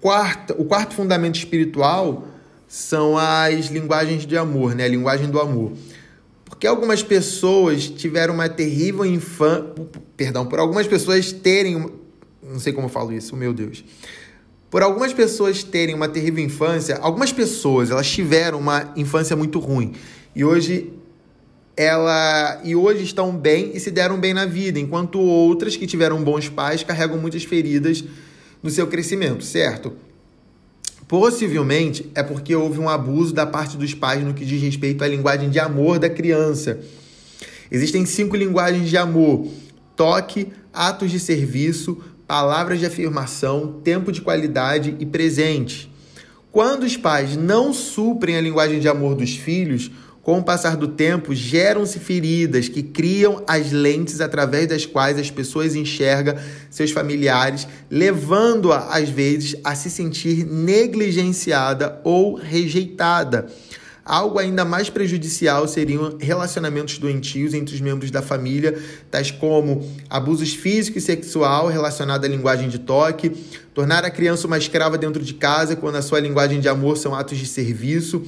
quarta, 0.00 0.54
o 0.60 0.64
quarto 0.64 0.94
fundamento 0.94 1.36
espiritual 1.36 2.31
são 2.72 3.18
as 3.18 3.66
linguagens 3.66 4.24
de 4.24 4.34
amor, 4.34 4.74
né? 4.74 4.84
A 4.84 4.88
linguagem 4.88 5.28
do 5.28 5.38
amor. 5.38 5.72
Porque 6.42 6.66
algumas 6.66 7.02
pessoas 7.02 7.86
tiveram 7.86 8.32
uma 8.32 8.48
terrível 8.48 9.04
infância. 9.04 9.74
Perdão, 10.16 10.46
por 10.46 10.58
algumas 10.58 10.86
pessoas 10.86 11.32
terem. 11.32 11.92
Não 12.42 12.58
sei 12.58 12.72
como 12.72 12.86
eu 12.86 12.90
falo 12.90 13.12
isso, 13.12 13.36
meu 13.36 13.52
Deus. 13.52 13.84
Por 14.70 14.82
algumas 14.82 15.12
pessoas 15.12 15.62
terem 15.62 15.94
uma 15.94 16.08
terrível 16.08 16.42
infância, 16.42 16.96
algumas 17.02 17.30
pessoas 17.30 17.90
elas 17.90 18.10
tiveram 18.10 18.58
uma 18.58 18.90
infância 18.96 19.36
muito 19.36 19.58
ruim. 19.58 19.92
E 20.34 20.42
hoje 20.42 20.94
ela 21.76 22.58
e 22.64 22.74
hoje 22.74 23.04
estão 23.04 23.36
bem 23.36 23.72
e 23.74 23.80
se 23.80 23.90
deram 23.90 24.18
bem 24.18 24.32
na 24.32 24.46
vida, 24.46 24.80
enquanto 24.80 25.20
outras 25.20 25.76
que 25.76 25.86
tiveram 25.86 26.24
bons 26.24 26.48
pais 26.48 26.82
carregam 26.82 27.18
muitas 27.18 27.44
feridas 27.44 28.02
no 28.62 28.70
seu 28.70 28.86
crescimento, 28.86 29.44
certo? 29.44 29.92
Possivelmente 31.12 32.10
é 32.14 32.22
porque 32.22 32.56
houve 32.56 32.80
um 32.80 32.88
abuso 32.88 33.34
da 33.34 33.44
parte 33.44 33.76
dos 33.76 33.92
pais 33.92 34.24
no 34.24 34.32
que 34.32 34.46
diz 34.46 34.62
respeito 34.62 35.04
à 35.04 35.06
linguagem 35.06 35.50
de 35.50 35.58
amor 35.58 35.98
da 35.98 36.08
criança. 36.08 36.80
Existem 37.70 38.06
cinco 38.06 38.34
linguagens 38.34 38.88
de 38.88 38.96
amor: 38.96 39.46
toque, 39.94 40.48
atos 40.72 41.10
de 41.10 41.20
serviço, 41.20 42.02
palavras 42.26 42.78
de 42.78 42.86
afirmação, 42.86 43.78
tempo 43.84 44.10
de 44.10 44.22
qualidade 44.22 44.96
e 44.98 45.04
presente. 45.04 45.92
Quando 46.50 46.84
os 46.84 46.96
pais 46.96 47.36
não 47.36 47.74
suprem 47.74 48.36
a 48.36 48.40
linguagem 48.40 48.80
de 48.80 48.88
amor 48.88 49.14
dos 49.14 49.36
filhos, 49.36 49.90
com 50.22 50.38
o 50.38 50.42
passar 50.42 50.76
do 50.76 50.86
tempo, 50.86 51.34
geram-se 51.34 51.98
feridas 51.98 52.68
que 52.68 52.82
criam 52.82 53.42
as 53.46 53.72
lentes 53.72 54.20
através 54.20 54.68
das 54.68 54.86
quais 54.86 55.18
as 55.18 55.30
pessoas 55.30 55.74
enxergam 55.74 56.36
seus 56.70 56.92
familiares, 56.92 57.66
levando-a, 57.90 58.96
às 58.96 59.08
vezes, 59.08 59.56
a 59.64 59.74
se 59.74 59.90
sentir 59.90 60.46
negligenciada 60.46 62.00
ou 62.04 62.34
rejeitada. 62.34 63.48
Algo 64.04 64.38
ainda 64.38 64.64
mais 64.64 64.90
prejudicial 64.90 65.66
seriam 65.68 66.16
relacionamentos 66.18 66.98
doentios 66.98 67.54
entre 67.54 67.74
os 67.74 67.80
membros 67.80 68.10
da 68.10 68.20
família, 68.20 68.76
tais 69.10 69.30
como 69.30 69.88
abusos 70.10 70.54
físico 70.54 70.98
e 70.98 71.00
sexual 71.00 71.68
relacionado 71.68 72.24
à 72.24 72.28
linguagem 72.28 72.68
de 72.68 72.80
toque, 72.80 73.30
tornar 73.72 74.04
a 74.04 74.10
criança 74.10 74.46
uma 74.46 74.58
escrava 74.58 74.98
dentro 74.98 75.22
de 75.22 75.34
casa 75.34 75.76
quando 75.76 75.96
a 75.96 76.02
sua 76.02 76.18
linguagem 76.18 76.60
de 76.60 76.68
amor 76.68 76.96
são 76.96 77.14
atos 77.14 77.38
de 77.38 77.46
serviço, 77.46 78.24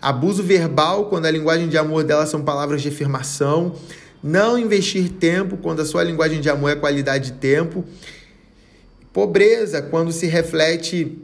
abuso 0.00 0.42
verbal, 0.42 1.06
quando 1.06 1.26
a 1.26 1.30
linguagem 1.30 1.68
de 1.68 1.76
amor 1.76 2.04
dela 2.04 2.26
são 2.26 2.42
palavras 2.42 2.82
de 2.82 2.88
afirmação, 2.88 3.74
não 4.22 4.58
investir 4.58 5.10
tempo, 5.10 5.56
quando 5.56 5.80
a 5.80 5.84
sua 5.84 6.02
linguagem 6.02 6.40
de 6.40 6.50
amor 6.50 6.70
é 6.70 6.76
qualidade 6.76 7.32
de 7.32 7.38
tempo, 7.38 7.84
pobreza, 9.12 9.82
quando 9.82 10.12
se 10.12 10.26
reflete 10.26 11.18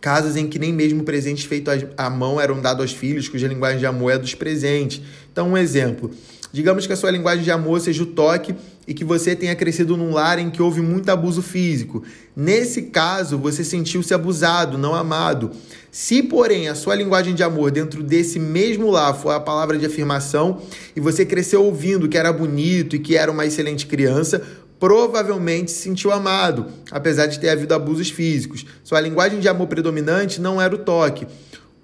casos 0.00 0.36
em 0.36 0.46
que 0.46 0.58
nem 0.58 0.70
mesmo 0.70 1.02
presentes 1.02 1.44
feitos 1.44 1.86
à 1.96 2.10
mão 2.10 2.38
eram 2.38 2.60
dados 2.60 2.82
aos 2.82 2.92
filhos, 2.92 3.26
cuja 3.26 3.48
linguagem 3.48 3.78
de 3.78 3.86
amor 3.86 4.12
é 4.12 4.18
dos 4.18 4.34
presentes. 4.34 5.00
Então, 5.32 5.48
um 5.48 5.56
exemplo. 5.56 6.10
Digamos 6.52 6.86
que 6.86 6.92
a 6.92 6.96
sua 6.96 7.10
linguagem 7.10 7.42
de 7.42 7.50
amor 7.50 7.80
seja 7.80 8.02
o 8.02 8.06
toque 8.06 8.54
e 8.86 8.94
que 8.94 9.04
você 9.04 9.34
tenha 9.34 9.54
crescido 9.54 9.96
num 9.96 10.12
lar 10.12 10.38
em 10.38 10.50
que 10.50 10.62
houve 10.62 10.80
muito 10.80 11.08
abuso 11.08 11.42
físico. 11.42 12.02
Nesse 12.36 12.82
caso, 12.82 13.38
você 13.38 13.64
sentiu-se 13.64 14.12
abusado, 14.12 14.78
não 14.78 14.94
amado. 14.94 15.50
Se, 15.90 16.22
porém, 16.22 16.68
a 16.68 16.74
sua 16.74 16.94
linguagem 16.94 17.34
de 17.34 17.42
amor 17.42 17.70
dentro 17.70 18.02
desse 18.02 18.38
mesmo 18.38 18.90
lar 18.90 19.14
for 19.14 19.30
a 19.30 19.40
palavra 19.40 19.78
de 19.78 19.86
afirmação 19.86 20.60
e 20.94 21.00
você 21.00 21.24
cresceu 21.24 21.64
ouvindo 21.64 22.08
que 22.08 22.18
era 22.18 22.32
bonito 22.32 22.96
e 22.96 22.98
que 22.98 23.16
era 23.16 23.30
uma 23.30 23.46
excelente 23.46 23.86
criança, 23.86 24.42
provavelmente 24.78 25.70
se 25.70 25.82
sentiu 25.82 26.10
amado, 26.10 26.66
apesar 26.90 27.26
de 27.26 27.38
ter 27.38 27.48
havido 27.48 27.74
abusos 27.74 28.10
físicos. 28.10 28.66
Sua 28.82 29.00
linguagem 29.00 29.40
de 29.40 29.48
amor 29.48 29.68
predominante 29.68 30.40
não 30.40 30.60
era 30.60 30.74
o 30.74 30.78
toque. 30.78 31.26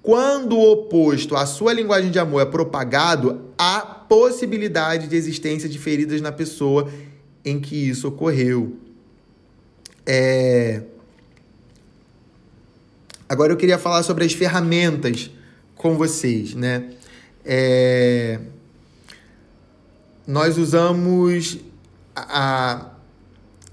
Quando 0.01 0.57
o 0.57 0.71
oposto 0.71 1.35
à 1.35 1.45
sua 1.45 1.73
linguagem 1.73 2.09
de 2.09 2.17
amor 2.17 2.41
é 2.41 2.45
propagado, 2.45 3.41
há 3.57 4.00
possibilidade 4.11 5.07
de 5.07 5.15
existência 5.15 5.69
de 5.69 5.79
feridas 5.79 6.19
na 6.19 6.33
pessoa 6.33 6.91
em 7.45 7.61
que 7.61 7.77
isso 7.77 8.09
ocorreu. 8.09 8.75
É... 10.05 10.81
Agora 13.29 13.53
eu 13.53 13.55
queria 13.55 13.77
falar 13.77 14.03
sobre 14.03 14.25
as 14.25 14.33
ferramentas 14.33 15.31
com 15.77 15.97
vocês, 15.97 16.53
né? 16.53 16.89
É... 17.45 18.37
Nós 20.27 20.57
usamos 20.57 21.59
a, 22.13 22.91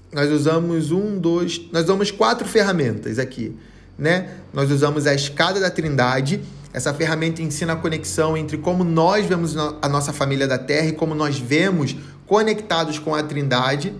nós 0.09 0.31
usamos 0.31 0.89
um, 0.89 1.19
dois, 1.19 1.59
nós 1.69 1.83
usamos 1.83 2.11
quatro 2.11 2.47
ferramentas 2.47 3.19
aqui 3.19 3.57
né? 3.99 4.29
Nós 4.53 4.71
usamos 4.71 5.05
a 5.05 5.13
escada 5.13 5.59
da 5.59 5.69
Trindade. 5.69 6.41
Essa 6.71 6.93
ferramenta 6.93 7.41
ensina 7.41 7.73
a 7.73 7.75
conexão 7.75 8.37
entre 8.37 8.57
como 8.57 8.83
nós 8.83 9.25
vemos 9.25 9.55
a 9.57 9.89
nossa 9.89 10.13
família 10.13 10.47
da 10.47 10.57
Terra 10.57 10.87
e 10.87 10.91
como 10.91 11.15
nós 11.15 11.39
vemos 11.39 11.95
conectados 12.27 12.99
com 12.99 13.15
a 13.15 13.23
Trindade. 13.23 13.93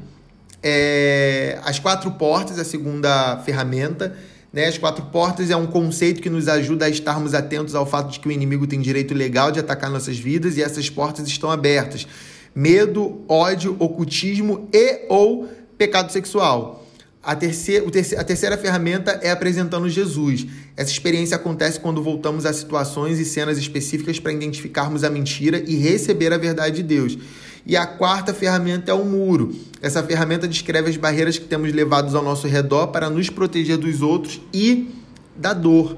É, 0.61 1.59
as 1.63 1.79
quatro 1.79 2.11
portas, 2.11 2.59
a 2.59 2.63
segunda 2.63 3.37
ferramenta. 3.43 4.15
Né? 4.53 4.65
As 4.65 4.77
quatro 4.77 5.05
portas 5.05 5.49
é 5.49 5.55
um 5.55 5.65
conceito 5.65 6.21
que 6.21 6.29
nos 6.29 6.47
ajuda 6.47 6.85
a 6.85 6.89
estarmos 6.89 7.33
atentos 7.33 7.73
ao 7.73 7.87
fato 7.87 8.11
de 8.11 8.19
que 8.19 8.27
o 8.27 8.31
inimigo 8.31 8.67
tem 8.67 8.79
direito 8.79 9.15
legal 9.15 9.51
de 9.51 9.59
atacar 9.59 9.89
nossas 9.89 10.19
vidas 10.19 10.57
e 10.57 10.61
essas 10.61 10.89
portas 10.89 11.27
estão 11.27 11.49
abertas. 11.49 12.05
Medo, 12.53 13.21
ódio, 13.27 13.75
ocultismo 13.79 14.67
e 14.71 15.05
ou 15.09 15.49
pecado 15.77 16.11
sexual. 16.11 16.78
A 17.21 17.35
terceira, 17.35 17.85
a 18.17 18.23
terceira 18.23 18.57
ferramenta 18.57 19.19
é 19.21 19.29
apresentando 19.29 19.89
Jesus. 19.89 20.45
Essa 20.75 20.91
experiência 20.91 21.35
acontece 21.35 21.79
quando 21.79 22.01
voltamos 22.01 22.45
a 22.45 22.53
situações 22.53 23.19
e 23.19 23.25
cenas 23.25 23.57
específicas 23.57 24.19
para 24.19 24.31
identificarmos 24.31 25.03
a 25.03 25.09
mentira 25.09 25.61
e 25.67 25.75
receber 25.75 26.31
a 26.31 26.37
verdade 26.37 26.77
de 26.77 26.83
Deus. 26.83 27.17
E 27.65 27.75
a 27.75 27.85
quarta 27.85 28.33
ferramenta 28.33 28.91
é 28.91 28.93
o 28.93 29.03
muro. 29.03 29.53
Essa 29.81 30.01
ferramenta 30.01 30.47
descreve 30.47 30.89
as 30.89 30.95
barreiras 30.95 31.37
que 31.37 31.45
temos 31.45 31.73
levados 31.73 32.15
ao 32.15 32.23
nosso 32.23 32.47
redor 32.47 32.87
para 32.87 33.09
nos 33.09 33.29
proteger 33.29 33.77
dos 33.77 34.01
outros 34.01 34.39
e 34.53 34.89
da 35.35 35.53
dor. 35.53 35.97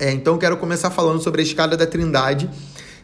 É, 0.00 0.10
então, 0.10 0.36
quero 0.36 0.56
começar 0.56 0.90
falando 0.90 1.22
sobre 1.22 1.42
a 1.42 1.44
escada 1.44 1.76
da 1.76 1.86
Trindade. 1.86 2.50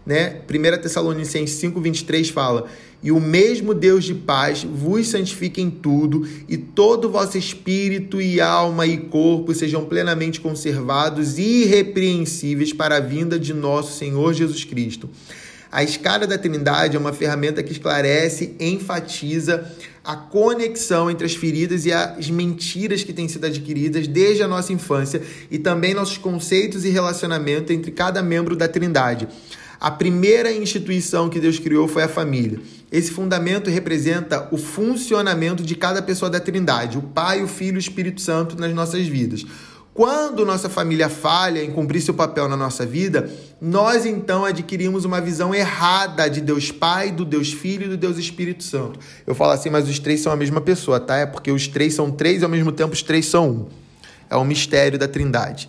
Né? 0.08 0.40
1 0.48 0.80
Tessalonicenses 0.80 1.60
5,23 1.60 2.32
fala 2.32 2.66
e 3.02 3.12
o 3.12 3.20
mesmo 3.20 3.74
Deus 3.74 4.06
de 4.06 4.14
paz 4.14 4.64
vos 4.64 5.06
santifique 5.08 5.60
em 5.60 5.70
tudo, 5.70 6.26
e 6.48 6.56
todo 6.56 7.10
vosso 7.10 7.36
espírito 7.36 8.18
e 8.18 8.40
alma 8.40 8.86
e 8.86 8.96
corpo 8.96 9.54
sejam 9.54 9.84
plenamente 9.84 10.40
conservados 10.40 11.36
e 11.36 11.64
irrepreensíveis 11.64 12.72
para 12.72 12.96
a 12.96 13.00
vinda 13.00 13.38
de 13.38 13.52
nosso 13.52 13.98
Senhor 13.98 14.32
Jesus 14.32 14.64
Cristo. 14.64 15.10
A 15.70 15.84
escada 15.84 16.26
da 16.26 16.38
Trindade 16.38 16.96
é 16.96 16.98
uma 16.98 17.12
ferramenta 17.12 17.62
que 17.62 17.72
esclarece, 17.72 18.56
enfatiza 18.58 19.70
a 20.02 20.16
conexão 20.16 21.10
entre 21.10 21.26
as 21.26 21.34
feridas 21.34 21.84
e 21.84 21.92
as 21.92 22.30
mentiras 22.30 23.04
que 23.04 23.12
têm 23.12 23.28
sido 23.28 23.44
adquiridas 23.44 24.08
desde 24.08 24.42
a 24.42 24.48
nossa 24.48 24.72
infância 24.72 25.20
e 25.50 25.58
também 25.58 25.92
nossos 25.92 26.16
conceitos 26.16 26.86
e 26.86 26.88
relacionamento 26.88 27.74
entre 27.74 27.90
cada 27.90 28.22
membro 28.22 28.56
da 28.56 28.66
Trindade. 28.66 29.28
A 29.80 29.90
primeira 29.90 30.52
instituição 30.52 31.28
que 31.28 31.38
Deus 31.38 31.58
criou 31.58 31.86
foi 31.86 32.02
a 32.02 32.08
família. 32.08 32.60
Esse 32.90 33.12
fundamento 33.12 33.70
representa 33.70 34.48
o 34.50 34.56
funcionamento 34.56 35.62
de 35.62 35.76
cada 35.76 36.02
pessoa 36.02 36.28
da 36.28 36.40
Trindade, 36.40 36.98
o 36.98 37.02
Pai, 37.02 37.42
o 37.42 37.48
Filho 37.48 37.74
e 37.74 37.78
o 37.78 37.78
Espírito 37.78 38.20
Santo 38.20 38.58
nas 38.58 38.74
nossas 38.74 39.06
vidas. 39.06 39.44
Quando 39.94 40.46
nossa 40.46 40.68
família 40.68 41.08
falha 41.08 41.62
em 41.62 41.72
cumprir 41.72 42.00
seu 42.00 42.14
papel 42.14 42.48
na 42.48 42.56
nossa 42.56 42.86
vida, 42.86 43.30
nós 43.60 44.06
então 44.06 44.44
adquirimos 44.44 45.04
uma 45.04 45.20
visão 45.20 45.52
errada 45.54 46.28
de 46.30 46.40
Deus 46.40 46.70
Pai, 46.70 47.10
do 47.10 47.24
Deus 47.24 47.52
Filho 47.52 47.86
e 47.86 47.88
do 47.88 47.96
Deus 47.96 48.16
Espírito 48.16 48.62
Santo. 48.62 49.00
Eu 49.26 49.34
falo 49.34 49.50
assim, 49.50 49.70
mas 49.70 49.88
os 49.88 49.98
três 49.98 50.20
são 50.20 50.32
a 50.32 50.36
mesma 50.36 50.60
pessoa, 50.60 51.00
tá? 51.00 51.16
É 51.16 51.26
porque 51.26 51.50
os 51.50 51.66
três 51.66 51.94
são 51.94 52.12
três 52.12 52.42
e 52.42 52.44
ao 52.44 52.50
mesmo 52.50 52.70
tempo 52.70 52.92
os 52.92 53.02
três 53.02 53.26
são 53.26 53.50
um. 53.50 53.66
É 54.30 54.36
o 54.36 54.44
mistério 54.44 54.98
da 54.98 55.08
Trindade. 55.08 55.68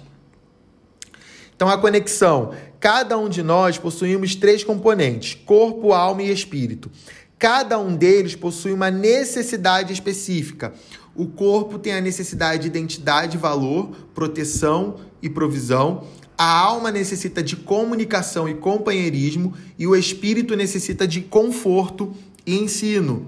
Então 1.56 1.68
a 1.68 1.78
conexão, 1.78 2.54
cada 2.80 3.18
um 3.18 3.28
de 3.28 3.44
nós 3.44 3.78
possuímos 3.78 4.36
três 4.36 4.64
componentes: 4.64 5.38
corpo, 5.46 5.92
alma 5.94 6.24
e 6.24 6.32
espírito. 6.32 6.90
Cada 7.38 7.80
um 7.80 7.96
deles 7.96 8.36
possui 8.36 8.74
uma 8.74 8.92
necessidade 8.92 9.94
específica. 9.94 10.74
O 11.16 11.26
corpo 11.28 11.80
tem 11.80 11.94
a 11.94 12.02
necessidade 12.02 12.64
de 12.64 12.68
identidade, 12.68 13.38
valor, 13.38 13.92
proteção 14.14 14.98
e 15.22 15.30
provisão. 15.30 16.06
A 16.38 16.60
alma 16.60 16.92
necessita 16.92 17.42
de 17.42 17.56
comunicação 17.56 18.48
e 18.48 18.56
companheirismo. 18.56 19.54
E 19.78 19.88
o 19.88 19.96
espírito 19.96 20.56
necessita 20.56 21.08
de 21.08 21.22
conforto 21.22 22.14
e 22.46 22.58
ensino. 22.58 23.26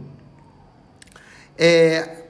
É, 1.58 2.26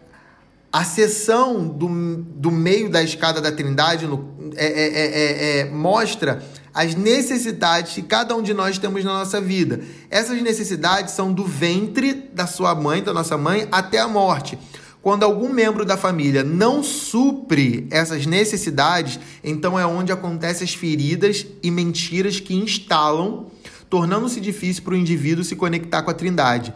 a 0.72 0.84
seção 0.84 1.68
do, 1.68 2.18
do 2.18 2.52
meio 2.52 2.90
da 2.90 3.04
escada 3.04 3.42
da 3.42 3.52
Trindade 3.52 4.08
no, 4.08 4.52
é, 4.56 4.66
é, 4.66 5.60
é, 5.60 5.66
mostra 5.66 6.44
as 6.74 6.96
necessidades 6.96 7.94
que 7.94 8.02
cada 8.02 8.36
um 8.36 8.42
de 8.42 8.54
nós 8.54 8.78
temos 8.78 9.04
na 9.04 9.14
nossa 9.14 9.42
vida. 9.42 9.82
Essas 10.10 10.42
necessidades 10.42 11.14
são 11.14 11.34
do 11.34 11.44
ventre 11.44 12.14
da 12.34 12.48
sua 12.48 12.74
mãe, 12.74 13.04
da 13.04 13.14
nossa 13.14 13.38
mãe, 13.38 13.68
até 13.72 14.00
a 14.00 14.08
morte. 14.08 14.58
Quando 15.02 15.24
algum 15.24 15.50
membro 15.50 15.84
da 15.84 15.98
família 15.98 16.44
não 16.44 16.84
supre 16.84 17.88
essas 17.90 18.26
necessidades, 18.26 19.20
então 19.44 19.80
é 19.80 19.86
onde 19.86 20.12
acontecem 20.12 20.64
as 20.64 20.74
feridas 20.74 21.46
e 21.64 21.72
mentiras 21.72 22.40
que 22.40 22.54
instalam, 22.54 23.48
tornando-se 23.90 24.40
difícil 24.40 24.84
para 24.84 24.94
o 24.94 24.98
indivíduo 24.98 25.44
se 25.44 25.56
conectar 25.56 26.04
com 26.04 26.12
a 26.12 26.14
Trindade. 26.14 26.72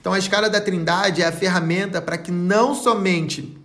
Então 0.00 0.12
a 0.12 0.18
escala 0.18 0.50
da 0.50 0.60
Trindade 0.60 1.22
é 1.22 1.26
a 1.26 1.32
ferramenta 1.32 2.02
para 2.02 2.18
que 2.18 2.32
não 2.32 2.74
somente 2.74 3.57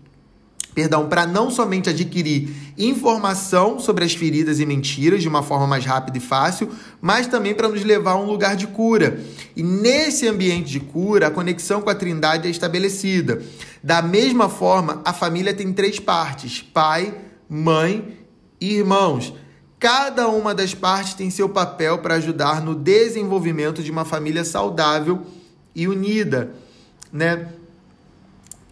perdão, 0.73 1.07
para 1.07 1.25
não 1.25 1.51
somente 1.51 1.89
adquirir 1.89 2.49
informação 2.77 3.79
sobre 3.79 4.03
as 4.03 4.13
feridas 4.13 4.59
e 4.59 4.65
mentiras 4.65 5.21
de 5.21 5.27
uma 5.27 5.43
forma 5.43 5.67
mais 5.67 5.85
rápida 5.85 6.17
e 6.17 6.21
fácil, 6.21 6.69
mas 7.01 7.27
também 7.27 7.53
para 7.53 7.69
nos 7.69 7.83
levar 7.83 8.11
a 8.11 8.17
um 8.17 8.25
lugar 8.25 8.55
de 8.55 8.67
cura. 8.67 9.19
E 9.55 9.61
nesse 9.61 10.27
ambiente 10.27 10.71
de 10.71 10.79
cura, 10.79 11.27
a 11.27 11.31
conexão 11.31 11.81
com 11.81 11.89
a 11.89 11.95
Trindade 11.95 12.47
é 12.47 12.51
estabelecida. 12.51 13.41
Da 13.83 14.01
mesma 14.01 14.49
forma, 14.49 15.01
a 15.05 15.13
família 15.13 15.53
tem 15.53 15.71
três 15.71 15.99
partes: 15.99 16.61
pai, 16.61 17.13
mãe 17.49 18.17
e 18.59 18.75
irmãos. 18.75 19.33
Cada 19.79 20.29
uma 20.29 20.55
das 20.55 20.73
partes 20.73 21.13
tem 21.13 21.29
seu 21.29 21.49
papel 21.49 21.99
para 21.99 22.15
ajudar 22.15 22.61
no 22.61 22.73
desenvolvimento 22.73 23.83
de 23.83 23.91
uma 23.91 24.05
família 24.05 24.45
saudável 24.45 25.21
e 25.75 25.87
unida, 25.89 26.55
né? 27.11 27.49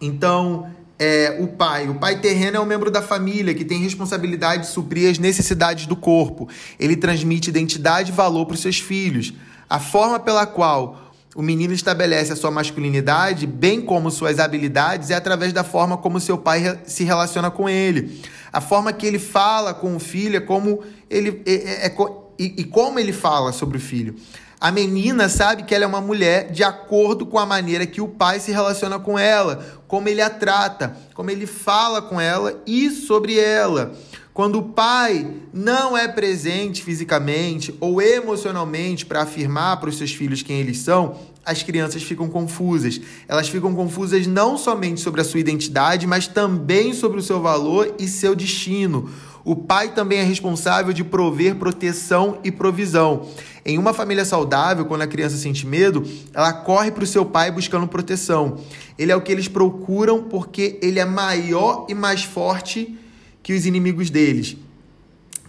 Então, 0.00 0.68
é, 1.02 1.36
o 1.40 1.48
pai. 1.48 1.88
O 1.88 1.96
pai 1.96 2.20
terreno 2.20 2.58
é 2.58 2.60
um 2.60 2.64
membro 2.64 2.88
da 2.88 3.02
família 3.02 3.52
que 3.52 3.64
tem 3.64 3.80
responsabilidade 3.80 4.62
de 4.62 4.68
suprir 4.68 5.10
as 5.10 5.18
necessidades 5.18 5.84
do 5.84 5.96
corpo. 5.96 6.48
Ele 6.78 6.94
transmite 6.94 7.50
identidade 7.50 8.12
e 8.12 8.14
valor 8.14 8.46
para 8.46 8.54
os 8.54 8.60
seus 8.60 8.78
filhos. 8.78 9.34
A 9.68 9.80
forma 9.80 10.20
pela 10.20 10.46
qual 10.46 11.12
o 11.34 11.42
menino 11.42 11.74
estabelece 11.74 12.32
a 12.32 12.36
sua 12.36 12.52
masculinidade, 12.52 13.48
bem 13.48 13.80
como 13.80 14.12
suas 14.12 14.38
habilidades, 14.38 15.10
é 15.10 15.16
através 15.16 15.52
da 15.52 15.64
forma 15.64 15.96
como 15.96 16.20
seu 16.20 16.38
pai 16.38 16.78
se 16.84 17.02
relaciona 17.02 17.50
com 17.50 17.68
ele. 17.68 18.22
A 18.52 18.60
forma 18.60 18.92
que 18.92 19.04
ele 19.04 19.18
fala 19.18 19.74
com 19.74 19.96
o 19.96 19.98
filho 19.98 20.36
é 20.36 20.40
como 20.40 20.84
ele 21.10 21.42
é, 21.44 21.52
é, 21.52 21.86
é, 21.86 21.96
e, 22.38 22.54
e 22.58 22.64
como 22.64 23.00
ele 23.00 23.12
fala 23.12 23.50
sobre 23.50 23.76
o 23.76 23.80
filho. 23.80 24.14
A 24.62 24.70
menina 24.70 25.28
sabe 25.28 25.64
que 25.64 25.74
ela 25.74 25.82
é 25.82 25.88
uma 25.88 26.00
mulher 26.00 26.52
de 26.52 26.62
acordo 26.62 27.26
com 27.26 27.36
a 27.36 27.44
maneira 27.44 27.84
que 27.84 28.00
o 28.00 28.06
pai 28.06 28.38
se 28.38 28.52
relaciona 28.52 28.96
com 28.96 29.18
ela, 29.18 29.82
como 29.88 30.08
ele 30.08 30.22
a 30.22 30.30
trata, 30.30 30.96
como 31.14 31.32
ele 31.32 31.48
fala 31.48 32.00
com 32.00 32.20
ela 32.20 32.62
e 32.64 32.88
sobre 32.88 33.40
ela. 33.40 33.92
Quando 34.32 34.60
o 34.60 34.62
pai 34.62 35.28
não 35.52 35.98
é 35.98 36.06
presente 36.06 36.80
fisicamente 36.80 37.74
ou 37.80 38.00
emocionalmente 38.00 39.04
para 39.04 39.22
afirmar 39.22 39.80
para 39.80 39.88
os 39.88 39.98
seus 39.98 40.12
filhos 40.12 40.42
quem 40.42 40.60
eles 40.60 40.78
são, 40.78 41.18
as 41.44 41.64
crianças 41.64 42.04
ficam 42.04 42.28
confusas. 42.28 43.00
Elas 43.26 43.48
ficam 43.48 43.74
confusas 43.74 44.28
não 44.28 44.56
somente 44.56 45.00
sobre 45.00 45.20
a 45.20 45.24
sua 45.24 45.40
identidade, 45.40 46.06
mas 46.06 46.28
também 46.28 46.94
sobre 46.94 47.18
o 47.18 47.22
seu 47.22 47.42
valor 47.42 47.96
e 47.98 48.06
seu 48.06 48.32
destino. 48.36 49.10
O 49.44 49.56
pai 49.56 49.92
também 49.92 50.18
é 50.18 50.22
responsável 50.22 50.92
de 50.92 51.02
prover 51.02 51.56
proteção 51.56 52.38
e 52.44 52.50
provisão. 52.52 53.28
Em 53.64 53.78
uma 53.78 53.92
família 53.92 54.24
saudável, 54.24 54.84
quando 54.84 55.02
a 55.02 55.06
criança 55.06 55.36
sente 55.36 55.66
medo, 55.66 56.04
ela 56.32 56.52
corre 56.52 56.90
para 56.90 57.04
o 57.04 57.06
seu 57.06 57.24
pai 57.24 57.50
buscando 57.50 57.88
proteção. 57.88 58.58
Ele 58.98 59.10
é 59.10 59.16
o 59.16 59.20
que 59.20 59.32
eles 59.32 59.48
procuram 59.48 60.22
porque 60.24 60.78
ele 60.82 60.98
é 60.98 61.04
maior 61.04 61.86
e 61.88 61.94
mais 61.94 62.22
forte 62.22 62.96
que 63.42 63.52
os 63.52 63.66
inimigos 63.66 64.10
deles. 64.10 64.56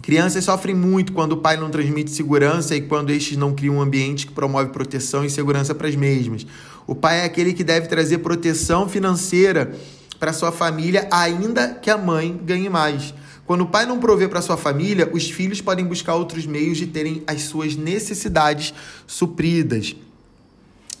Crianças 0.02 0.44
sofrem 0.44 0.74
muito 0.74 1.12
quando 1.12 1.32
o 1.32 1.36
pai 1.38 1.56
não 1.56 1.70
transmite 1.70 2.10
segurança 2.10 2.76
e 2.76 2.82
quando 2.82 3.10
estes 3.10 3.38
não 3.38 3.54
criam 3.54 3.76
um 3.76 3.80
ambiente 3.80 4.26
que 4.26 4.32
promove 4.32 4.70
proteção 4.70 5.24
e 5.24 5.30
segurança 5.30 5.74
para 5.74 5.88
as 5.88 5.96
mesmas. 5.96 6.46
O 6.86 6.94
pai 6.94 7.20
é 7.20 7.24
aquele 7.24 7.54
que 7.54 7.64
deve 7.64 7.86
trazer 7.86 8.18
proteção 8.18 8.86
financeira 8.88 9.74
para 10.20 10.32
sua 10.32 10.52
família, 10.52 11.08
ainda 11.10 11.68
que 11.68 11.90
a 11.90 11.96
mãe 11.96 12.38
ganhe 12.44 12.68
mais. 12.68 13.14
Quando 13.46 13.62
o 13.62 13.66
pai 13.66 13.84
não 13.84 13.98
provê 13.98 14.26
para 14.26 14.40
sua 14.40 14.56
família, 14.56 15.10
os 15.12 15.30
filhos 15.30 15.60
podem 15.60 15.84
buscar 15.84 16.14
outros 16.14 16.46
meios 16.46 16.78
de 16.78 16.86
terem 16.86 17.22
as 17.26 17.42
suas 17.42 17.76
necessidades 17.76 18.72
supridas. 19.06 19.94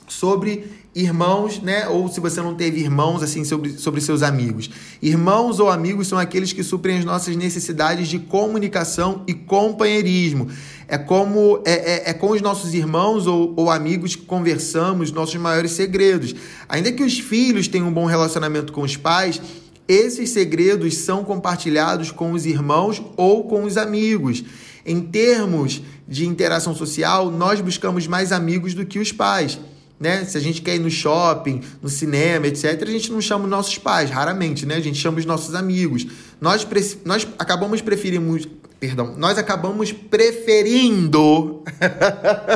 Sobre 0.06 0.64
irmãos, 0.94 1.60
né? 1.60 1.88
Ou 1.88 2.08
se 2.08 2.20
você 2.20 2.40
não 2.40 2.54
teve 2.54 2.80
irmãos, 2.80 3.22
assim, 3.22 3.44
sobre, 3.44 3.72
sobre 3.78 4.00
seus 4.00 4.22
amigos. 4.22 4.70
Irmãos 5.02 5.58
ou 5.58 5.70
amigos 5.70 6.06
são 6.06 6.18
aqueles 6.18 6.52
que 6.52 6.62
suprem 6.62 6.98
as 6.98 7.04
nossas 7.04 7.34
necessidades 7.34 8.08
de 8.08 8.18
comunicação 8.18 9.22
e 9.26 9.34
companheirismo. 9.34 10.48
É 10.86 10.96
como 10.96 11.62
é, 11.64 11.72
é, 11.72 12.10
é 12.10 12.12
com 12.12 12.30
os 12.30 12.40
nossos 12.40 12.74
irmãos 12.74 13.26
ou, 13.26 13.54
ou 13.56 13.70
amigos 13.70 14.14
que 14.14 14.24
conversamos 14.24 15.10
nossos 15.10 15.36
maiores 15.36 15.72
segredos. 15.72 16.34
Ainda 16.68 16.92
que 16.92 17.02
os 17.02 17.18
filhos 17.18 17.66
tenham 17.66 17.88
um 17.88 17.92
bom 17.92 18.04
relacionamento 18.04 18.72
com 18.72 18.82
os 18.82 18.96
pais, 18.96 19.40
esses 19.86 20.30
segredos 20.30 20.96
são 20.98 21.24
compartilhados 21.24 22.10
com 22.10 22.32
os 22.32 22.46
irmãos 22.46 23.02
ou 23.16 23.44
com 23.44 23.64
os 23.64 23.76
amigos. 23.76 24.44
Em 24.86 25.00
termos 25.00 25.82
de 26.06 26.26
interação 26.26 26.74
social, 26.74 27.30
nós 27.30 27.60
buscamos 27.60 28.06
mais 28.06 28.32
amigos 28.32 28.74
do 28.74 28.84
que 28.84 28.98
os 28.98 29.12
pais. 29.12 29.58
Né? 29.98 30.24
Se 30.24 30.36
a 30.36 30.40
gente 30.40 30.60
quer 30.60 30.76
ir 30.76 30.80
no 30.80 30.90
shopping, 30.90 31.62
no 31.80 31.88
cinema, 31.88 32.46
etc., 32.46 32.82
a 32.82 32.90
gente 32.90 33.12
não 33.12 33.20
chama 33.20 33.44
os 33.44 33.50
nossos 33.50 33.78
pais, 33.78 34.10
raramente, 34.10 34.66
né? 34.66 34.74
A 34.74 34.80
gente 34.80 34.98
chama 34.98 35.18
os 35.18 35.24
nossos 35.24 35.54
amigos. 35.54 36.06
Nós, 36.40 36.66
nós 37.04 37.26
acabamos 37.38 37.80
preferimos, 37.80 38.46
perdão, 38.78 39.14
nós 39.16 39.38
acabamos 39.38 39.92
preferindo 39.92 41.62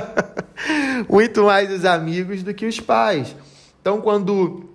muito 1.09 1.45
mais 1.45 1.73
os 1.73 1.85
amigos 1.85 2.43
do 2.43 2.53
que 2.53 2.67
os 2.67 2.81
pais. 2.81 3.35
Então, 3.81 4.01
quando 4.01 4.68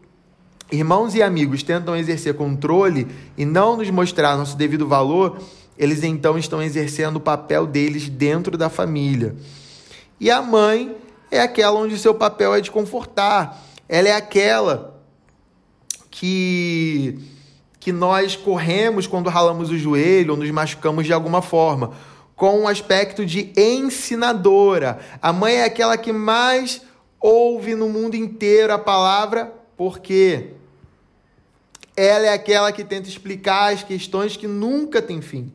irmãos 0.73 1.13
e 1.13 1.21
amigos 1.21 1.62
tentam 1.62 1.95
exercer 1.95 2.33
controle 2.33 3.07
e 3.38 3.45
não 3.45 3.77
nos 3.77 3.89
mostrar 3.91 4.36
nosso 4.36 4.57
devido 4.57 4.88
valor, 4.88 5.39
eles 5.77 6.03
então 6.03 6.36
estão 6.36 6.62
exercendo 6.62 7.17
o 7.17 7.21
papel 7.21 7.67
deles 7.67 8.09
dentro 8.09 8.57
da 8.57 8.69
família. 8.69 9.36
E 10.19 10.31
a 10.31 10.41
mãe 10.41 10.95
é 11.29 11.41
aquela 11.41 11.79
onde 11.79 11.97
seu 11.97 12.15
papel 12.15 12.55
é 12.55 12.62
de 12.62 12.71
confortar. 12.71 13.63
Ela 13.88 14.09
é 14.09 14.15
aquela 14.15 14.99
que 16.09 17.19
que 17.79 17.91
nós 17.91 18.38
corremos 18.38 19.05
quando 19.05 19.29
ralamos 19.29 19.69
o 19.69 19.77
joelho 19.77 20.31
ou 20.31 20.38
nos 20.38 20.49
machucamos 20.49 21.05
de 21.05 21.12
alguma 21.12 21.41
forma, 21.41 21.91
com 22.33 22.62
um 22.62 22.67
aspecto 22.67 23.25
de 23.25 23.51
ensinadora. 23.57 24.99
A 25.21 25.33
mãe 25.33 25.55
é 25.55 25.65
aquela 25.65 25.97
que 25.97 26.13
mais 26.13 26.81
ouve 27.19 27.75
no 27.75 27.89
mundo 27.89 28.15
inteiro 28.15 28.71
a 28.71 28.79
palavra 28.79 29.53
porque 29.75 30.51
ela 31.95 32.25
é 32.25 32.34
aquela 32.34 32.71
que 32.71 32.84
tenta 32.84 33.10
explicar 33.10 33.73
as 33.73 33.84
questões 33.84 34.36
que 34.36 34.47
nunca 34.47 35.01
têm 35.01 35.21
fim. 35.21 35.51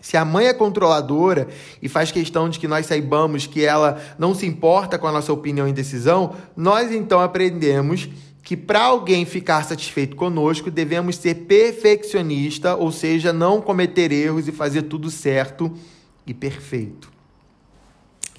Se 0.00 0.16
a 0.16 0.24
mãe 0.24 0.46
é 0.46 0.52
controladora 0.52 1.46
e 1.80 1.88
faz 1.88 2.10
questão 2.10 2.48
de 2.48 2.58
que 2.58 2.66
nós 2.66 2.86
saibamos 2.86 3.46
que 3.46 3.64
ela 3.64 4.02
não 4.18 4.34
se 4.34 4.44
importa 4.44 4.98
com 4.98 5.06
a 5.06 5.12
nossa 5.12 5.32
opinião 5.32 5.68
e 5.68 5.72
decisão, 5.72 6.34
nós 6.56 6.90
então 6.90 7.20
aprendemos 7.20 8.08
que 8.42 8.56
para 8.56 8.82
alguém 8.82 9.24
ficar 9.24 9.62
satisfeito 9.64 10.16
conosco, 10.16 10.72
devemos 10.72 11.16
ser 11.16 11.46
perfeccionista, 11.46 12.74
ou 12.74 12.90
seja, 12.90 13.32
não 13.32 13.60
cometer 13.60 14.10
erros 14.10 14.48
e 14.48 14.52
fazer 14.52 14.82
tudo 14.82 15.08
certo 15.08 15.72
e 16.26 16.34
perfeito. 16.34 17.11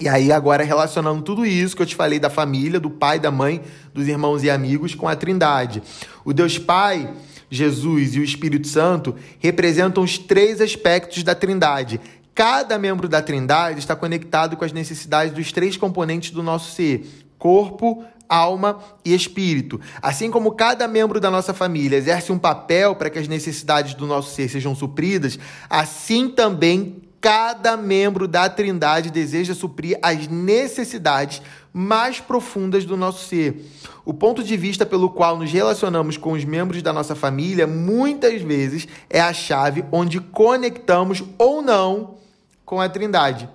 E 0.00 0.08
aí, 0.08 0.32
agora 0.32 0.64
relacionando 0.64 1.22
tudo 1.22 1.46
isso 1.46 1.76
que 1.76 1.82
eu 1.82 1.86
te 1.86 1.94
falei 1.94 2.18
da 2.18 2.28
família, 2.28 2.80
do 2.80 2.90
pai, 2.90 3.20
da 3.20 3.30
mãe, 3.30 3.62
dos 3.92 4.08
irmãos 4.08 4.42
e 4.42 4.50
amigos 4.50 4.94
com 4.94 5.06
a 5.06 5.14
Trindade. 5.14 5.82
O 6.24 6.32
Deus 6.32 6.58
Pai 6.58 7.14
Jesus 7.48 8.16
e 8.16 8.20
o 8.20 8.24
Espírito 8.24 8.66
Santo 8.66 9.14
representam 9.38 10.02
os 10.02 10.18
três 10.18 10.60
aspectos 10.60 11.22
da 11.22 11.34
Trindade. 11.34 12.00
Cada 12.34 12.76
membro 12.76 13.08
da 13.08 13.22
Trindade 13.22 13.78
está 13.78 13.94
conectado 13.94 14.56
com 14.56 14.64
as 14.64 14.72
necessidades 14.72 15.32
dos 15.32 15.52
três 15.52 15.76
componentes 15.76 16.32
do 16.32 16.42
nosso 16.42 16.72
ser: 16.72 17.06
corpo, 17.38 18.04
alma 18.28 18.80
e 19.04 19.14
espírito. 19.14 19.80
Assim 20.02 20.30
como 20.30 20.52
cada 20.52 20.88
membro 20.88 21.20
da 21.20 21.30
nossa 21.30 21.54
família 21.54 21.96
exerce 21.96 22.32
um 22.32 22.38
papel 22.38 22.96
para 22.96 23.08
que 23.08 23.20
as 23.20 23.28
necessidades 23.28 23.94
do 23.94 24.06
nosso 24.06 24.34
ser 24.34 24.48
sejam 24.48 24.74
supridas, 24.74 25.38
assim 25.70 26.28
também 26.28 26.96
cada 27.24 27.74
membro 27.74 28.28
da 28.28 28.50
Trindade 28.50 29.10
deseja 29.10 29.54
suprir 29.54 29.98
as 30.02 30.28
necessidades 30.28 31.40
mais 31.72 32.20
profundas 32.20 32.84
do 32.84 32.98
nosso 32.98 33.26
ser. 33.26 33.64
O 34.04 34.12
ponto 34.12 34.44
de 34.44 34.54
vista 34.58 34.84
pelo 34.84 35.08
qual 35.08 35.38
nos 35.38 35.50
relacionamos 35.50 36.18
com 36.18 36.32
os 36.32 36.44
membros 36.44 36.82
da 36.82 36.92
nossa 36.92 37.14
família 37.14 37.66
muitas 37.66 38.42
vezes 38.42 38.86
é 39.08 39.22
a 39.22 39.32
chave 39.32 39.86
onde 39.90 40.20
conectamos 40.20 41.24
ou 41.38 41.62
não 41.62 42.16
com 42.62 42.78
a 42.78 42.90
Trindade. 42.90 43.48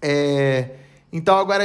É... 0.00 0.76
Então 1.12 1.36
agora 1.36 1.64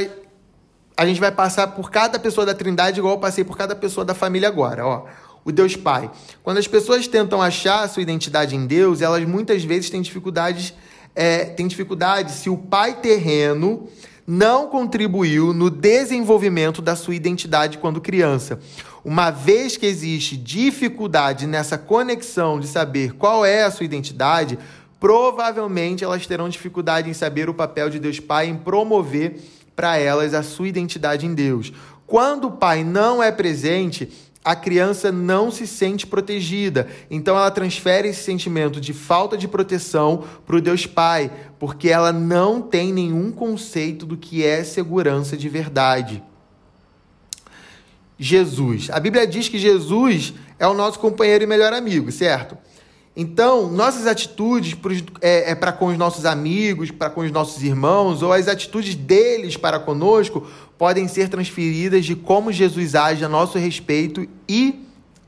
a 0.98 1.06
gente 1.06 1.20
vai 1.20 1.32
passar 1.32 1.68
por 1.68 1.92
cada 1.92 2.18
pessoa 2.18 2.48
da 2.48 2.56
Trindade 2.56 2.98
igual 2.98 3.14
eu 3.14 3.20
passei 3.20 3.44
por 3.44 3.56
cada 3.56 3.76
pessoa 3.76 4.04
da 4.04 4.16
família 4.16 4.48
agora, 4.48 4.88
ó 4.88 5.06
o 5.44 5.52
Deus 5.52 5.76
Pai. 5.76 6.10
Quando 6.44 6.58
as 6.58 6.68
pessoas 6.68 7.08
tentam 7.08 7.42
achar 7.42 7.88
sua 7.88 8.02
identidade 8.02 8.56
em 8.56 8.66
Deus, 8.66 9.02
elas 9.02 9.24
muitas 9.26 9.64
vezes 9.64 9.90
têm 9.90 10.02
dificuldades, 10.02 10.74
é, 11.16 11.46
têm 11.46 11.68
dificuldade 11.68 12.32
se 12.32 12.50
o 12.50 12.58
pai 12.58 12.96
terreno 12.96 13.88
não 14.28 14.68
contribuiu 14.68 15.54
no 15.54 15.72
desenvolvimento 15.72 16.84
da 16.84 16.96
sua 16.96 17.16
identidade 17.16 17.80
quando 17.80 18.00
criança. 18.00 18.60
Uma 19.04 19.32
vez 19.32 19.76
que 19.76 19.88
existe 19.88 20.38
dificuldade 20.38 21.48
nessa 21.48 21.80
conexão 21.80 22.60
de 22.60 22.68
saber 22.68 23.14
qual 23.14 23.44
é 23.44 23.64
a 23.64 23.72
sua 23.72 23.86
identidade, 23.86 24.60
provavelmente 25.00 26.04
elas 26.04 26.28
terão 26.28 26.48
dificuldade 26.48 27.10
em 27.10 27.14
saber 27.14 27.50
o 27.50 27.56
papel 27.56 27.90
de 27.90 27.98
Deus 27.98 28.20
Pai 28.20 28.48
em 28.48 28.56
promover 28.56 29.40
para 29.76 29.98
elas 29.98 30.34
a 30.36 30.44
sua 30.44 30.68
identidade 30.68 31.26
em 31.26 31.34
Deus. 31.34 31.74
Quando 32.06 32.50
o 32.50 32.52
pai 32.52 32.84
não 32.84 33.24
é 33.24 33.32
presente, 33.32 34.12
a 34.44 34.56
criança 34.56 35.12
não 35.12 35.52
se 35.52 35.68
sente 35.68 36.08
protegida. 36.08 36.88
Então 37.10 37.36
ela 37.36 37.52
transfere 37.52 38.08
esse 38.08 38.24
sentimento 38.24 38.80
de 38.80 38.94
falta 38.94 39.38
de 39.38 39.48
proteção 39.48 40.24
para 40.46 40.56
o 40.56 40.62
Deus 40.62 40.86
Pai, 40.86 41.32
porque 41.60 41.90
ela 41.90 42.12
não 42.12 42.62
tem 42.62 42.94
nenhum 42.94 43.32
conceito 43.32 44.06
do 44.06 44.18
que 44.18 44.44
é 44.44 44.64
segurança 44.64 45.36
de 45.36 45.50
verdade. 45.50 46.24
Jesus. 48.18 48.90
A 48.90 49.00
Bíblia 49.00 49.26
diz 49.26 49.48
que 49.48 49.58
Jesus 49.58 50.34
é 50.58 50.68
o 50.68 50.74
nosso 50.74 51.00
companheiro 51.00 51.44
e 51.44 51.48
melhor 51.48 51.74
amigo, 51.74 52.12
certo? 52.12 52.58
Então, 53.22 53.70
nossas 53.70 54.08
atitudes 54.08 54.78
é, 55.20 55.52
é 55.52 55.54
para 55.54 55.74
com 55.74 55.88
os 55.88 55.98
nossos 55.98 56.26
amigos, 56.26 56.90
para 56.90 57.10
com 57.10 57.20
os 57.20 57.30
nossos 57.34 57.62
irmãos, 57.62 58.22
ou 58.22 58.32
as 58.32 58.48
atitudes 58.48 58.96
deles 58.96 59.58
para 59.58 59.78
conosco, 59.78 60.48
podem 60.78 61.06
ser 61.06 61.28
transferidas 61.28 62.06
de 62.06 62.16
como 62.16 62.50
Jesus 62.50 62.96
age 62.96 63.26
a 63.26 63.28
nosso 63.28 63.58
respeito 63.58 64.26
e 64.48 64.86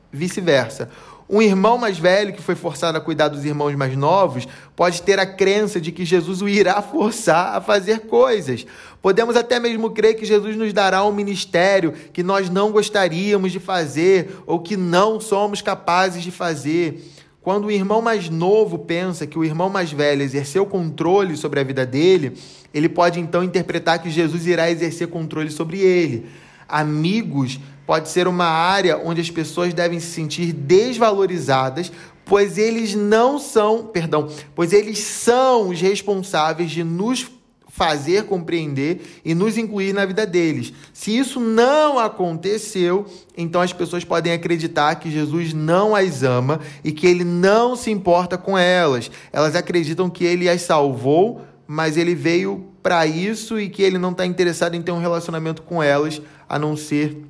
vice-versa. 0.09 0.89
Um 1.29 1.41
irmão 1.41 1.77
mais 1.77 1.97
velho 1.97 2.31
que 2.31 2.41
foi 2.41 2.55
forçado 2.55 2.97
a 2.97 3.01
cuidar 3.01 3.27
dos 3.27 3.43
irmãos 3.43 3.75
mais 3.75 3.93
novos 3.97 4.47
pode 4.73 5.01
ter 5.01 5.19
a 5.19 5.25
crença 5.25 5.81
de 5.81 5.91
que 5.91 6.05
Jesus 6.05 6.41
o 6.41 6.47
irá 6.47 6.81
forçar 6.81 7.57
a 7.57 7.59
fazer 7.59 8.01
coisas. 8.01 8.65
Podemos 9.01 9.35
até 9.35 9.59
mesmo 9.59 9.91
crer 9.91 10.15
que 10.15 10.23
Jesus 10.25 10.55
nos 10.55 10.71
dará 10.71 11.03
um 11.03 11.11
ministério 11.11 11.93
que 12.13 12.23
nós 12.23 12.49
não 12.49 12.71
gostaríamos 12.71 13.51
de 13.51 13.59
fazer 13.59 14.41
ou 14.47 14.61
que 14.61 14.77
não 14.77 15.19
somos 15.19 15.61
capazes 15.61 16.23
de 16.23 16.31
fazer. 16.31 17.03
Quando 17.41 17.65
o 17.65 17.71
irmão 17.71 18.03
mais 18.03 18.29
novo 18.29 18.77
pensa 18.77 19.25
que 19.25 19.37
o 19.37 19.43
irmão 19.43 19.67
mais 19.67 19.91
velho 19.91 20.21
exerceu 20.21 20.63
controle 20.63 21.35
sobre 21.35 21.59
a 21.59 21.63
vida 21.63 21.83
dele, 21.87 22.37
ele 22.71 22.87
pode 22.87 23.19
então 23.19 23.43
interpretar 23.43 23.97
que 23.97 24.11
Jesus 24.11 24.45
irá 24.45 24.69
exercer 24.69 25.07
controle 25.07 25.49
sobre 25.49 25.79
ele. 25.79 26.27
Amigos 26.69 27.59
pode 27.83 28.09
ser 28.09 28.27
uma 28.27 28.45
área 28.45 28.99
onde 29.03 29.21
as 29.21 29.31
pessoas 29.31 29.73
devem 29.73 29.99
se 29.99 30.11
sentir 30.11 30.53
desvalorizadas, 30.53 31.91
pois 32.23 32.59
eles 32.59 32.93
não 32.93 33.39
são, 33.39 33.87
perdão, 33.87 34.29
pois 34.53 34.71
eles 34.71 34.99
são 34.99 35.69
os 35.69 35.81
responsáveis 35.81 36.69
de 36.69 36.83
nos 36.83 37.27
fazer 37.71 38.25
compreender 38.25 39.21
e 39.23 39.33
nos 39.33 39.57
incluir 39.57 39.93
na 39.93 40.05
vida 40.05 40.25
deles. 40.25 40.73
Se 40.93 41.17
isso 41.17 41.39
não 41.39 41.97
aconteceu, 41.97 43.05
então 43.35 43.61
as 43.61 43.71
pessoas 43.71 44.03
podem 44.03 44.33
acreditar 44.33 44.95
que 44.95 45.09
Jesus 45.09 45.53
não 45.53 45.95
as 45.95 46.21
ama 46.21 46.59
e 46.83 46.91
que 46.91 47.07
ele 47.07 47.23
não 47.23 47.75
se 47.75 47.89
importa 47.89 48.37
com 48.37 48.57
elas. 48.57 49.09
Elas 49.31 49.55
acreditam 49.55 50.09
que 50.09 50.25
ele 50.25 50.49
as 50.49 50.61
salvou, 50.61 51.41
mas 51.65 51.95
ele 51.95 52.13
veio 52.13 52.65
para 52.83 53.07
isso 53.07 53.57
e 53.57 53.69
que 53.69 53.81
ele 53.81 53.97
não 53.97 54.11
está 54.11 54.25
interessado 54.25 54.75
em 54.75 54.81
ter 54.81 54.91
um 54.91 54.99
relacionamento 54.99 55.61
com 55.61 55.81
elas, 55.81 56.21
a 56.49 56.59
não 56.59 56.75
ser 56.75 57.23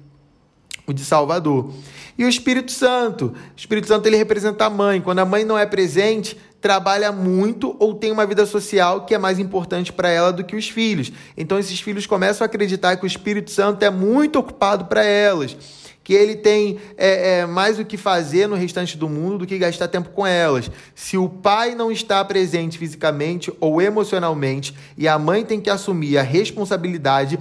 o 0.87 0.93
de 0.93 1.05
Salvador. 1.05 1.71
E 2.17 2.25
o 2.25 2.29
Espírito 2.29 2.71
Santo. 2.71 3.27
O 3.27 3.35
Espírito 3.55 3.87
Santo 3.87 4.07
ele 4.07 4.17
representa 4.17 4.65
a 4.65 4.69
mãe. 4.69 4.99
Quando 5.01 5.19
a 5.19 5.25
mãe 5.25 5.45
não 5.45 5.57
é 5.57 5.67
presente, 5.67 6.35
trabalha 6.61 7.11
muito 7.11 7.75
ou 7.79 7.95
tem 7.95 8.11
uma 8.11 8.25
vida 8.25 8.45
social 8.45 9.05
que 9.05 9.15
é 9.15 9.17
mais 9.17 9.39
importante 9.39 9.91
para 9.91 10.09
ela 10.09 10.31
do 10.31 10.43
que 10.43 10.55
os 10.55 10.69
filhos. 10.69 11.11
Então 11.35 11.57
esses 11.57 11.81
filhos 11.81 12.05
começam 12.05 12.45
a 12.45 12.47
acreditar 12.47 12.95
que 12.95 13.03
o 13.03 13.07
Espírito 13.07 13.49
Santo 13.49 13.83
é 13.83 13.89
muito 13.89 14.37
ocupado 14.37 14.85
para 14.85 15.03
elas, 15.03 15.57
que 16.03 16.13
ele 16.13 16.35
tem 16.35 16.79
é, 16.97 17.39
é, 17.39 17.45
mais 17.47 17.79
o 17.79 17.85
que 17.85 17.97
fazer 17.97 18.47
no 18.47 18.55
restante 18.55 18.95
do 18.95 19.09
mundo 19.09 19.39
do 19.39 19.47
que 19.47 19.57
gastar 19.57 19.87
tempo 19.87 20.09
com 20.09 20.25
elas. 20.25 20.69
Se 20.93 21.17
o 21.17 21.27
pai 21.27 21.73
não 21.73 21.91
está 21.91 22.23
presente 22.23 22.77
fisicamente 22.77 23.51
ou 23.59 23.81
emocionalmente 23.81 24.75
e 24.95 25.07
a 25.07 25.17
mãe 25.17 25.43
tem 25.43 25.59
que 25.59 25.69
assumir 25.69 26.19
a 26.19 26.23
responsabilidade, 26.23 27.39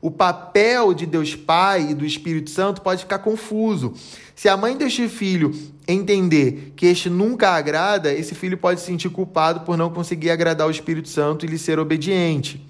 o 0.00 0.10
papel 0.10 0.92
de 0.92 1.06
Deus 1.06 1.36
Pai 1.36 1.90
e 1.90 1.94
do 1.94 2.04
Espírito 2.04 2.50
Santo 2.50 2.80
pode 2.80 3.02
ficar 3.02 3.20
confuso. 3.20 3.94
Se 4.42 4.48
a 4.48 4.56
mãe 4.56 4.76
deste 4.76 5.08
filho 5.08 5.52
entender 5.86 6.72
que 6.74 6.86
este 6.86 7.08
nunca 7.08 7.50
agrada, 7.50 8.12
esse 8.12 8.34
filho 8.34 8.58
pode 8.58 8.80
se 8.80 8.86
sentir 8.86 9.08
culpado 9.08 9.60
por 9.60 9.76
não 9.76 9.88
conseguir 9.88 10.30
agradar 10.30 10.66
o 10.66 10.70
Espírito 10.72 11.08
Santo 11.08 11.46
e 11.46 11.48
lhe 11.48 11.56
ser 11.56 11.78
obediente. 11.78 12.60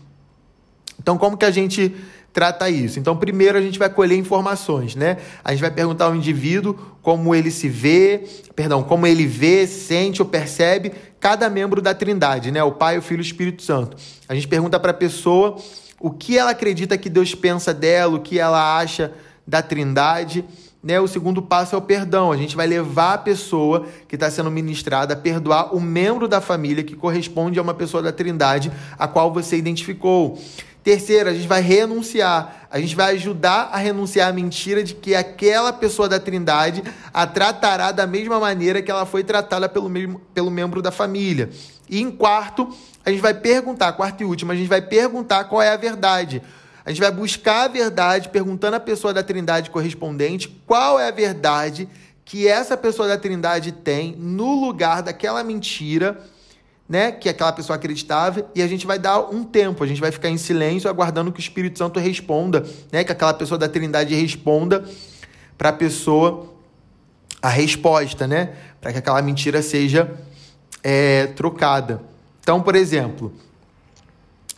Então, 1.00 1.16
como 1.16 1.34
que 1.34 1.46
a 1.46 1.50
gente 1.50 1.96
trata 2.30 2.68
isso? 2.68 2.98
Então, 2.98 3.16
primeiro 3.16 3.56
a 3.56 3.62
gente 3.62 3.78
vai 3.78 3.88
colher 3.88 4.18
informações, 4.18 4.94
né? 4.94 5.16
A 5.42 5.52
gente 5.52 5.62
vai 5.62 5.70
perguntar 5.70 6.04
ao 6.04 6.14
indivíduo 6.14 6.74
como 7.00 7.34
ele 7.34 7.50
se 7.50 7.70
vê, 7.70 8.22
perdão, 8.54 8.82
como 8.82 9.06
ele 9.06 9.24
vê, 9.24 9.66
sente 9.66 10.20
ou 10.20 10.28
percebe 10.28 10.92
cada 11.18 11.48
membro 11.48 11.80
da 11.80 11.94
Trindade, 11.94 12.50
né? 12.50 12.62
O 12.62 12.72
Pai, 12.72 12.98
o 12.98 13.02
Filho 13.02 13.20
e 13.20 13.22
o 13.22 13.24
Espírito 13.24 13.62
Santo. 13.62 13.96
A 14.28 14.34
gente 14.34 14.46
pergunta 14.46 14.78
para 14.78 14.90
a 14.90 14.94
pessoa 14.94 15.56
o 15.98 16.10
que 16.10 16.36
ela 16.36 16.50
acredita 16.50 16.98
que 16.98 17.08
Deus 17.08 17.34
pensa 17.34 17.72
dela, 17.72 18.16
o 18.16 18.20
que 18.20 18.38
ela 18.38 18.76
acha 18.76 19.14
da 19.46 19.62
Trindade. 19.62 20.44
Né? 20.82 20.98
O 20.98 21.06
segundo 21.06 21.40
passo 21.40 21.76
é 21.76 21.78
o 21.78 21.82
perdão. 21.82 22.32
A 22.32 22.36
gente 22.36 22.56
vai 22.56 22.66
levar 22.66 23.14
a 23.14 23.18
pessoa 23.18 23.86
que 24.08 24.16
está 24.16 24.30
sendo 24.30 24.50
ministrada 24.50 25.14
a 25.14 25.16
perdoar 25.16 25.74
o 25.74 25.80
membro 25.80 26.26
da 26.26 26.40
família 26.40 26.82
que 26.82 26.96
corresponde 26.96 27.58
a 27.58 27.62
uma 27.62 27.74
pessoa 27.74 28.02
da 28.02 28.10
Trindade 28.10 28.72
a 28.98 29.06
qual 29.06 29.32
você 29.32 29.56
identificou. 29.56 30.38
Terceiro, 30.82 31.30
a 31.30 31.32
gente 31.32 31.46
vai 31.46 31.60
renunciar. 31.60 32.66
A 32.68 32.80
gente 32.80 32.96
vai 32.96 33.14
ajudar 33.14 33.70
a 33.72 33.76
renunciar 33.76 34.28
à 34.28 34.32
mentira 34.32 34.82
de 34.82 34.94
que 34.94 35.14
aquela 35.14 35.72
pessoa 35.72 36.08
da 36.08 36.18
Trindade 36.18 36.82
a 37.14 37.24
tratará 37.26 37.92
da 37.92 38.04
mesma 38.04 38.40
maneira 38.40 38.82
que 38.82 38.90
ela 38.90 39.06
foi 39.06 39.22
tratada 39.22 39.68
pelo, 39.68 39.88
mesmo, 39.88 40.20
pelo 40.34 40.50
membro 40.50 40.82
da 40.82 40.90
família. 40.90 41.50
E 41.88 42.00
em 42.00 42.10
quarto, 42.10 42.68
a 43.04 43.10
gente 43.10 43.20
vai 43.20 43.34
perguntar, 43.34 43.92
quarto 43.92 44.22
e 44.22 44.24
último, 44.24 44.50
a 44.50 44.56
gente 44.56 44.68
vai 44.68 44.82
perguntar 44.82 45.44
qual 45.44 45.62
é 45.62 45.68
a 45.68 45.76
verdade. 45.76 46.42
A 46.84 46.90
gente 46.90 47.00
vai 47.00 47.10
buscar 47.10 47.64
a 47.64 47.68
verdade, 47.68 48.28
perguntando 48.28 48.76
à 48.76 48.80
pessoa 48.80 49.12
da 49.12 49.22
Trindade 49.22 49.70
correspondente 49.70 50.48
qual 50.66 50.98
é 50.98 51.08
a 51.08 51.12
verdade 51.12 51.88
que 52.24 52.48
essa 52.48 52.76
pessoa 52.76 53.08
da 53.08 53.18
Trindade 53.18 53.72
tem 53.72 54.16
no 54.18 54.64
lugar 54.64 55.02
daquela 55.02 55.42
mentira, 55.44 56.18
né, 56.88 57.12
que 57.12 57.28
aquela 57.28 57.52
pessoa 57.52 57.76
acreditava, 57.76 58.50
e 58.54 58.62
a 58.62 58.66
gente 58.66 58.86
vai 58.86 58.98
dar 58.98 59.20
um 59.20 59.44
tempo, 59.44 59.82
a 59.82 59.86
gente 59.86 60.00
vai 60.00 60.10
ficar 60.10 60.28
em 60.28 60.36
silêncio 60.36 60.90
aguardando 60.90 61.32
que 61.32 61.40
o 61.40 61.42
Espírito 61.42 61.78
Santo 61.78 61.98
responda, 61.98 62.64
né, 62.90 63.02
que 63.02 63.12
aquela 63.12 63.32
pessoa 63.32 63.58
da 63.58 63.68
Trindade 63.68 64.14
responda 64.14 64.84
para 65.56 65.70
a 65.70 65.72
pessoa 65.72 66.52
a 67.40 67.48
resposta, 67.48 68.26
né, 68.26 68.54
para 68.80 68.92
que 68.92 68.98
aquela 68.98 69.22
mentira 69.22 69.62
seja 69.62 70.12
é, 70.82 71.28
trocada. 71.28 72.02
Então, 72.40 72.60
por 72.60 72.74
exemplo, 72.74 73.32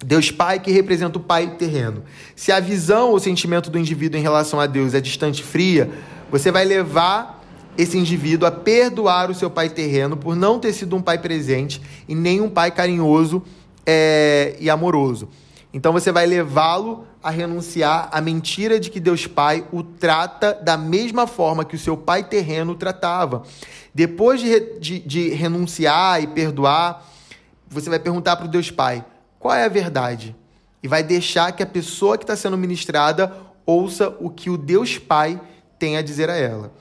Deus 0.02 0.30
Pai 0.30 0.58
que 0.58 0.70
representa 0.70 1.18
o 1.18 1.22
Pai 1.22 1.56
terreno. 1.56 2.02
Se 2.34 2.50
a 2.50 2.60
visão 2.60 3.10
ou 3.10 3.18
sentimento 3.18 3.70
do 3.70 3.78
indivíduo 3.78 4.18
em 4.18 4.22
relação 4.22 4.60
a 4.60 4.66
Deus 4.66 4.94
é 4.94 5.00
distante 5.00 5.40
e 5.40 5.44
fria, 5.44 5.90
você 6.30 6.50
vai 6.50 6.64
levar 6.64 7.42
esse 7.76 7.98
indivíduo 7.98 8.46
a 8.46 8.52
perdoar 8.52 9.30
o 9.30 9.34
seu 9.34 9.50
pai 9.50 9.68
terreno 9.68 10.16
por 10.16 10.36
não 10.36 10.58
ter 10.58 10.72
sido 10.72 10.94
um 10.94 11.02
pai 11.02 11.18
presente 11.18 11.82
e 12.08 12.14
nem 12.14 12.40
um 12.40 12.48
pai 12.48 12.70
carinhoso 12.70 13.42
é, 13.84 14.56
e 14.60 14.70
amoroso. 14.70 15.28
Então 15.72 15.92
você 15.92 16.12
vai 16.12 16.24
levá-lo 16.24 17.04
a 17.20 17.30
renunciar 17.30 18.08
à 18.12 18.20
mentira 18.20 18.78
de 18.78 18.90
que 18.90 19.00
Deus 19.00 19.26
Pai 19.26 19.66
o 19.72 19.82
trata 19.82 20.54
da 20.54 20.76
mesma 20.76 21.26
forma 21.26 21.64
que 21.64 21.74
o 21.74 21.78
seu 21.78 21.96
pai 21.96 22.22
terreno 22.22 22.76
tratava. 22.76 23.42
Depois 23.92 24.40
de, 24.40 24.78
de, 24.78 24.98
de 25.00 25.28
renunciar 25.30 26.22
e 26.22 26.28
perdoar, 26.28 27.04
você 27.68 27.90
vai 27.90 27.98
perguntar 27.98 28.36
para 28.36 28.46
o 28.46 28.48
Deus 28.48 28.70
Pai 28.70 29.04
qual 29.44 29.54
é 29.54 29.66
a 29.66 29.68
verdade 29.68 30.34
e 30.82 30.88
vai 30.88 31.02
deixar 31.02 31.52
que 31.52 31.62
a 31.62 31.66
pessoa 31.66 32.16
que 32.16 32.24
está 32.24 32.34
sendo 32.34 32.56
ministrada 32.56 33.30
ouça 33.66 34.16
o 34.18 34.30
que 34.30 34.48
o 34.48 34.56
Deus 34.56 34.96
Pai 34.96 35.38
tem 35.78 35.98
a 35.98 36.02
dizer 36.02 36.30
a 36.30 36.34
ela. 36.34 36.72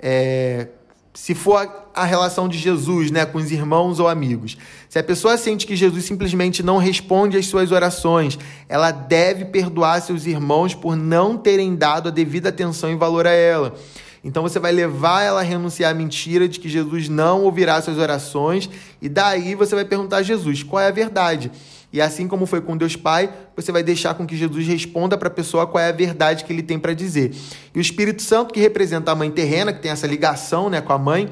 É, 0.00 0.66
se 1.14 1.32
for 1.32 1.86
a, 1.94 2.04
relação 2.04 2.48
de 2.48 2.58
Jesus 2.58 3.12
né, 3.12 3.24
com 3.24 3.38
os 3.38 3.52
irmãos 3.52 4.00
ou 4.00 4.08
amigos, 4.08 4.58
se 4.88 4.98
a 4.98 5.04
pessoa 5.04 5.38
sente 5.38 5.64
que 5.64 5.76
Jesus 5.76 6.04
simplesmente 6.04 6.60
não 6.60 6.76
responde 6.76 7.36
às 7.36 7.46
suas 7.46 7.70
orações, 7.70 8.36
ela 8.68 8.90
deve 8.90 9.44
perdoar 9.44 10.02
seus 10.02 10.26
irmãos 10.26 10.74
por 10.74 10.96
não 10.96 11.38
terem 11.38 11.76
dado 11.76 12.08
a 12.08 12.10
devida 12.12 12.48
atenção 12.48 12.90
e 12.90 12.96
valor 12.96 13.28
a 13.28 13.32
ela. 13.32 13.76
Então 14.24 14.42
você 14.42 14.58
vai 14.58 14.72
levar 14.72 15.22
ela 15.22 15.40
a 15.40 15.44
renunciar 15.44 15.92
à 15.92 15.94
mentira 15.94 16.48
de 16.48 16.58
que 16.58 16.68
Jesus 16.68 17.08
não 17.08 17.42
ouvirá 17.42 17.80
suas 17.80 17.98
orações, 17.98 18.68
e 19.00 19.08
daí 19.08 19.54
você 19.54 19.76
vai 19.76 19.84
perguntar 19.84 20.16
a 20.16 20.22
Jesus 20.24 20.64
qual 20.64 20.82
é 20.82 20.88
a 20.88 20.92
verdade. 20.92 21.50
E 21.92 22.00
assim 22.00 22.26
como 22.26 22.46
foi 22.46 22.60
com 22.60 22.76
Deus 22.76 22.96
Pai, 22.96 23.30
você 23.54 23.70
vai 23.70 23.82
deixar 23.82 24.14
com 24.14 24.26
que 24.26 24.36
Jesus 24.36 24.66
responda 24.66 25.18
para 25.18 25.28
a 25.28 25.30
pessoa 25.30 25.66
qual 25.66 25.82
é 25.82 25.88
a 25.88 25.92
verdade 25.92 26.44
que 26.44 26.52
ele 26.52 26.62
tem 26.62 26.78
para 26.78 26.94
dizer. 26.94 27.34
E 27.74 27.78
o 27.78 27.82
Espírito 27.82 28.22
Santo, 28.22 28.54
que 28.54 28.60
representa 28.60 29.12
a 29.12 29.14
mãe 29.14 29.30
terrena, 29.30 29.72
que 29.72 29.82
tem 29.82 29.90
essa 29.90 30.06
ligação 30.06 30.70
né, 30.70 30.80
com 30.80 30.92
a 30.92 30.98
mãe, 30.98 31.28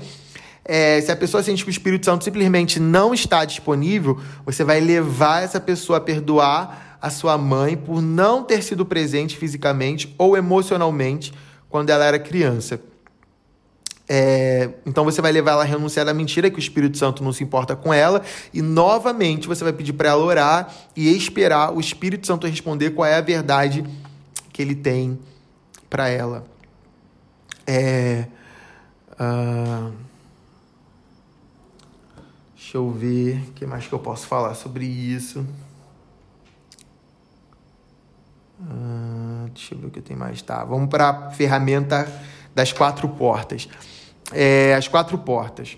é, 0.65 1.01
se 1.01 1.11
a 1.11 1.17
pessoa 1.17 1.43
sente 1.43 1.65
que 1.65 1.71
o 1.71 1.73
Espírito 1.73 2.05
Santo 2.05 2.25
simplesmente 2.25 2.79
não 2.79 3.15
está 3.15 3.45
disponível, 3.45 4.21
você 4.45 4.63
vai 4.63 4.81
levar 4.81 5.43
essa 5.43 5.59
pessoa 5.59 5.97
a 5.99 6.01
perdoar 6.01 6.99
a 7.01 7.09
sua 7.09 7.39
mãe 7.39 7.77
por 7.77 8.03
não 8.03 8.45
ter 8.45 8.63
sido 8.63 8.85
presente 8.85 9.37
fisicamente 9.37 10.15
ou 10.19 10.37
emocionalmente 10.37 11.33
quando 11.71 11.89
ela 11.89 12.05
era 12.05 12.19
criança. 12.19 12.81
É, 14.13 14.71
então 14.85 15.05
você 15.05 15.23
vai 15.23 15.31
levar 15.31 15.53
ela 15.53 15.63
a 15.63 15.65
renunciar 15.65 16.09
à 16.09 16.13
mentira 16.13 16.51
que 16.51 16.57
o 16.57 16.59
Espírito 16.59 16.99
Santo 16.99 17.23
não 17.23 17.33
se 17.33 17.45
importa 17.45 17.77
com 17.77 17.95
ela 17.95 18.23
e 18.53 18.61
novamente 18.61 19.47
você 19.47 19.63
vai 19.63 19.73
pedir 19.73 19.93
para 19.93 20.09
ela 20.09 20.25
orar 20.25 20.75
e 20.97 21.17
esperar 21.17 21.73
o 21.73 21.79
Espírito 21.79 22.27
Santo 22.27 22.45
responder 22.45 22.91
qual 22.91 23.07
é 23.07 23.15
a 23.15 23.21
verdade 23.21 23.85
que 24.53 24.61
ele 24.61 24.75
tem 24.75 25.17
para 25.89 26.09
ela. 26.09 26.45
É, 27.65 28.27
uh, 29.13 29.93
deixa 32.57 32.79
eu 32.79 32.91
ver 32.91 33.37
o 33.37 33.53
que 33.53 33.65
mais 33.65 33.87
que 33.87 33.93
eu 33.93 34.01
posso 34.01 34.27
falar 34.27 34.55
sobre 34.55 34.87
isso. 34.87 35.47
Uh, 38.61 39.49
deixa 39.55 39.77
eu 39.77 39.79
ver 39.79 39.87
o 39.87 39.91
que 39.93 40.01
tem 40.01 40.17
mais. 40.17 40.43
Tá, 40.43 40.65
vamos 40.65 40.89
para 40.91 41.11
a 41.11 41.31
ferramenta 41.31 42.13
das 42.53 42.73
quatro 42.73 43.09
portas 43.11 43.69
é, 44.33 44.75
as 44.75 44.89
quatro 44.89 45.19
portas. 45.19 45.77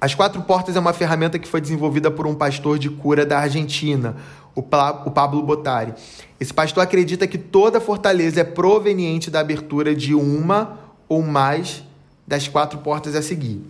As 0.00 0.14
quatro 0.14 0.42
portas 0.42 0.76
é 0.76 0.80
uma 0.80 0.92
ferramenta 0.92 1.38
que 1.38 1.48
foi 1.48 1.60
desenvolvida 1.60 2.10
por 2.10 2.26
um 2.26 2.34
pastor 2.34 2.78
de 2.78 2.90
cura 2.90 3.24
da 3.24 3.38
Argentina, 3.38 4.16
o, 4.54 4.60
o 4.60 5.10
Pablo 5.10 5.42
Bottari. 5.42 5.94
Esse 6.38 6.52
pastor 6.52 6.82
acredita 6.82 7.26
que 7.26 7.38
toda 7.38 7.80
fortaleza 7.80 8.40
é 8.40 8.44
proveniente 8.44 9.30
da 9.30 9.40
abertura 9.40 9.94
de 9.94 10.14
uma 10.14 10.78
ou 11.08 11.22
mais 11.22 11.82
das 12.26 12.48
quatro 12.48 12.78
portas 12.80 13.14
a 13.14 13.22
seguir. 13.22 13.62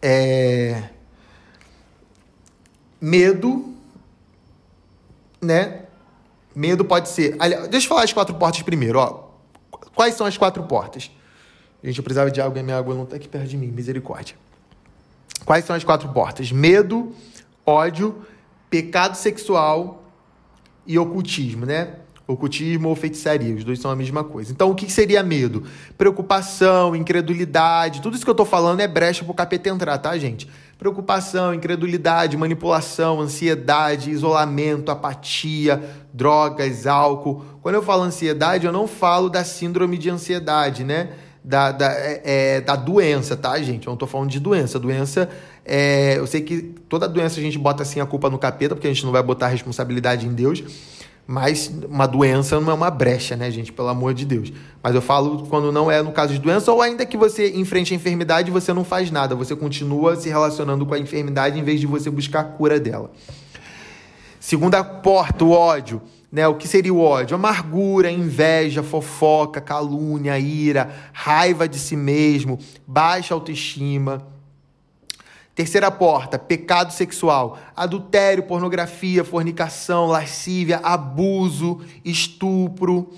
É... 0.00 0.82
Medo, 3.00 3.74
né? 5.40 5.82
Medo 6.54 6.84
pode 6.84 7.08
ser. 7.08 7.36
Deixa 7.68 7.86
eu 7.86 7.88
falar 7.88 8.04
as 8.04 8.12
quatro 8.12 8.34
portas 8.34 8.62
primeiro. 8.62 8.98
Ó. 8.98 9.28
Quais 9.94 10.14
são 10.14 10.26
as 10.26 10.36
quatro 10.38 10.62
portas? 10.62 11.10
Gente, 11.82 11.98
eu 11.98 12.04
precisava 12.04 12.30
de 12.30 12.40
água 12.40 12.60
e 12.60 12.62
minha 12.62 12.78
água 12.78 12.94
não 12.94 13.04
está 13.04 13.16
aqui 13.16 13.28
perto 13.28 13.48
de 13.48 13.56
mim. 13.56 13.66
Misericórdia. 13.66 14.36
Quais 15.44 15.64
são 15.64 15.74
as 15.74 15.82
quatro 15.82 16.08
portas? 16.10 16.52
Medo, 16.52 17.12
ódio, 17.66 18.24
pecado 18.70 19.16
sexual 19.16 20.04
e 20.86 20.98
ocultismo, 20.98 21.66
né? 21.66 21.96
Ocultismo 22.26 22.88
ou 22.88 22.94
feitiçaria, 22.94 23.54
os 23.54 23.64
dois 23.64 23.80
são 23.80 23.90
a 23.90 23.96
mesma 23.96 24.22
coisa. 24.22 24.52
Então, 24.52 24.70
o 24.70 24.74
que 24.74 24.90
seria 24.90 25.22
medo? 25.22 25.64
Preocupação, 25.98 26.94
incredulidade, 26.94 28.00
tudo 28.00 28.14
isso 28.14 28.24
que 28.24 28.30
eu 28.30 28.32
estou 28.32 28.46
falando 28.46 28.80
é 28.80 28.86
brecha 28.86 29.24
para 29.24 29.32
o 29.32 29.34
capeta 29.34 29.68
entrar, 29.68 29.98
tá, 29.98 30.16
gente? 30.16 30.48
Preocupação, 30.78 31.52
incredulidade, 31.52 32.36
manipulação, 32.36 33.20
ansiedade, 33.20 34.10
isolamento, 34.10 34.90
apatia, 34.90 35.82
drogas, 36.12 36.86
álcool. 36.86 37.44
Quando 37.60 37.74
eu 37.74 37.82
falo 37.82 38.02
ansiedade, 38.02 38.66
eu 38.66 38.72
não 38.72 38.86
falo 38.86 39.28
da 39.28 39.44
síndrome 39.44 39.98
de 39.98 40.08
ansiedade, 40.08 40.84
né? 40.84 41.10
Da, 41.44 41.72
da, 41.72 41.92
é, 41.92 42.22
é, 42.24 42.60
da 42.60 42.76
doença, 42.76 43.36
tá, 43.36 43.60
gente? 43.60 43.86
Eu 43.86 43.90
não 43.90 43.96
tô 43.96 44.06
falando 44.06 44.30
de 44.30 44.38
doença. 44.38 44.78
Doença, 44.78 45.28
é, 45.64 46.18
eu 46.18 46.26
sei 46.26 46.40
que 46.40 46.62
toda 46.88 47.08
doença 47.08 47.40
a 47.40 47.42
gente 47.42 47.58
bota 47.58 47.82
assim 47.82 48.00
a 48.00 48.06
culpa 48.06 48.30
no 48.30 48.38
capeta, 48.38 48.74
porque 48.74 48.86
a 48.86 48.92
gente 48.92 49.04
não 49.04 49.12
vai 49.12 49.22
botar 49.22 49.46
a 49.46 49.48
responsabilidade 49.48 50.26
em 50.26 50.32
Deus. 50.32 50.62
Mas 51.26 51.72
uma 51.88 52.06
doença 52.06 52.60
não 52.60 52.70
é 52.70 52.74
uma 52.74 52.90
brecha, 52.90 53.36
né, 53.36 53.50
gente? 53.50 53.72
Pelo 53.72 53.88
amor 53.88 54.12
de 54.12 54.24
Deus. 54.24 54.52
Mas 54.82 54.94
eu 54.94 55.00
falo 55.00 55.46
quando 55.46 55.70
não 55.70 55.90
é 55.90 56.02
no 56.02 56.12
caso 56.12 56.32
de 56.32 56.38
doença, 56.38 56.72
ou 56.72 56.82
ainda 56.82 57.06
que 57.06 57.16
você 57.16 57.50
enfrente 57.56 57.92
a 57.92 57.96
enfermidade 57.96 58.50
você 58.50 58.72
não 58.72 58.84
faz 58.84 59.10
nada, 59.10 59.34
você 59.34 59.54
continua 59.54 60.16
se 60.16 60.28
relacionando 60.28 60.84
com 60.84 60.94
a 60.94 60.98
enfermidade 60.98 61.58
em 61.58 61.62
vez 61.62 61.80
de 61.80 61.86
você 61.86 62.10
buscar 62.10 62.40
a 62.40 62.44
cura 62.44 62.78
dela. 62.80 63.10
Segunda 64.40 64.82
porta, 64.82 65.44
o 65.44 65.52
ódio. 65.52 66.02
Né? 66.32 66.48
O 66.48 66.54
que 66.54 66.66
seria 66.66 66.94
o 66.94 66.98
ódio? 66.98 67.34
Amargura, 67.34 68.10
inveja, 68.10 68.82
fofoca, 68.82 69.60
calúnia, 69.60 70.38
ira, 70.38 70.90
raiva 71.12 71.68
de 71.68 71.78
si 71.78 71.94
mesmo, 71.94 72.58
baixa 72.86 73.34
autoestima. 73.34 74.26
Terceira 75.54 75.90
porta, 75.90 76.38
pecado 76.38 76.90
sexual, 76.90 77.58
adultério, 77.76 78.44
pornografia, 78.44 79.22
fornicação, 79.22 80.06
lascívia, 80.06 80.78
abuso, 80.82 81.82
estupro. 82.02 83.10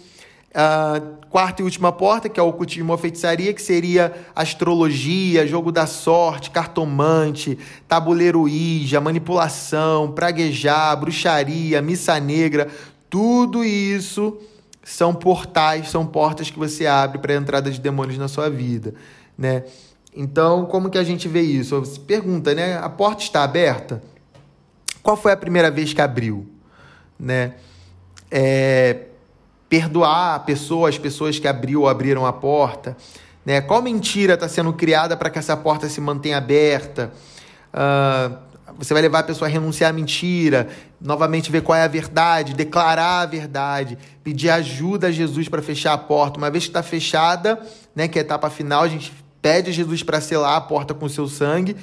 Uh, 0.51 1.25
quarta 1.31 1.63
e 1.63 1.65
última 1.65 1.91
porta, 1.91 2.29
que 2.29 2.39
é 2.39 2.43
o 2.43 2.49
ocultismo 2.49 2.93
ou 2.93 2.99
feitiçaria, 2.99 3.53
que 3.53 3.63
seria 3.63 4.13
astrologia, 4.37 5.47
jogo 5.47 5.73
da 5.73 5.85
sorte, 5.85 6.51
cartomante, 6.51 7.59
tabuleiro 7.89 8.41
Ouija, 8.41 9.01
manipulação, 9.01 10.13
praguejar, 10.13 10.97
bruxaria, 10.97 11.83
missa 11.83 12.21
negra, 12.21 12.69
tudo 13.15 13.63
isso 13.63 14.39
são 14.83 15.15
portais, 15.15 15.89
são 15.89 16.05
portas 16.05 16.51
que 16.51 16.59
você 16.59 16.85
abre 16.85 17.19
para 17.19 17.33
a 17.33 17.37
entrada 17.37 17.71
de 17.71 17.81
demônios 17.81 18.19
na 18.19 18.27
sua 18.27 18.51
vida, 18.51 18.93
né? 19.39 19.63
Então, 20.17 20.67
como 20.67 20.91
que 20.91 20.99
a 20.99 21.05
gente 21.05 21.29
vê 21.29 21.41
isso? 21.41 21.79
Você 21.79 22.01
pergunta, 22.01 22.53
né? 22.57 22.77
A 22.77 22.89
porta 22.89 23.23
está 23.23 23.45
aberta? 23.45 24.03
Qual 25.01 25.17
foi 25.17 25.31
a 25.31 25.37
primeira 25.37 25.71
vez 25.71 25.93
que 25.93 26.01
abriu, 26.01 26.45
né? 27.17 27.55
É, 28.33 29.03
perdoar 29.69 30.35
a 30.35 30.41
pessoa, 30.41 30.89
as 30.89 30.99
pessoas 30.99 31.39
que 31.39 31.47
abriu 31.47 31.83
ou 31.83 31.89
abriram 31.89 32.27
a 32.27 32.33
porta, 32.33 32.97
né? 33.47 33.61
Qual 33.61 33.81
mentira 33.81 34.35
está 34.35 34.49
sendo 34.49 34.73
criada 34.73 35.17
para 35.17 35.31
que 35.31 35.39
essa 35.39 35.57
porta 35.57 35.89
se 35.89 36.01
mantenha 36.01 36.39
aberta? 36.39 37.13
Uh, 37.73 38.54
você 38.79 38.93
vai 38.93 39.03
levar 39.03 39.21
a 39.21 39.23
pessoa 39.23 39.49
a 39.49 39.51
renunciar 39.51 39.91
à 39.91 39.93
mentira, 39.93 40.69
novamente 41.01 41.51
ver 41.51 41.63
qual 41.63 41.77
é 41.77 41.83
a 41.83 41.89
verdade, 41.89 42.55
declarar 42.55 43.21
a 43.21 43.27
verdade, 43.27 43.97
pedir 44.23 44.51
ajuda 44.51 45.09
a 45.09 45.13
Jesus 45.13 45.49
para 45.49 45.63
fechar 45.63 45.93
a 45.93 45.99
porta. 45.99 46.39
Uma 46.39 46.51
vez 46.51 46.65
que 46.65 46.71
está 46.71 46.83
fechada, 46.83 47.61
né, 47.95 48.09
que 48.09 48.19
é 48.19 48.23
a 48.23 48.25
etapa 48.25 48.51
final, 48.51 48.83
a 48.83 48.89
gente 48.89 49.13
pede 49.41 49.71
a 49.71 49.73
Jesus 49.73 50.03
para 50.03 50.21
selar 50.21 50.57
a 50.57 50.61
porta 50.61 50.93
com 50.93 51.07
o 51.07 51.11
seu 51.11 51.29
sangue. 51.29 51.77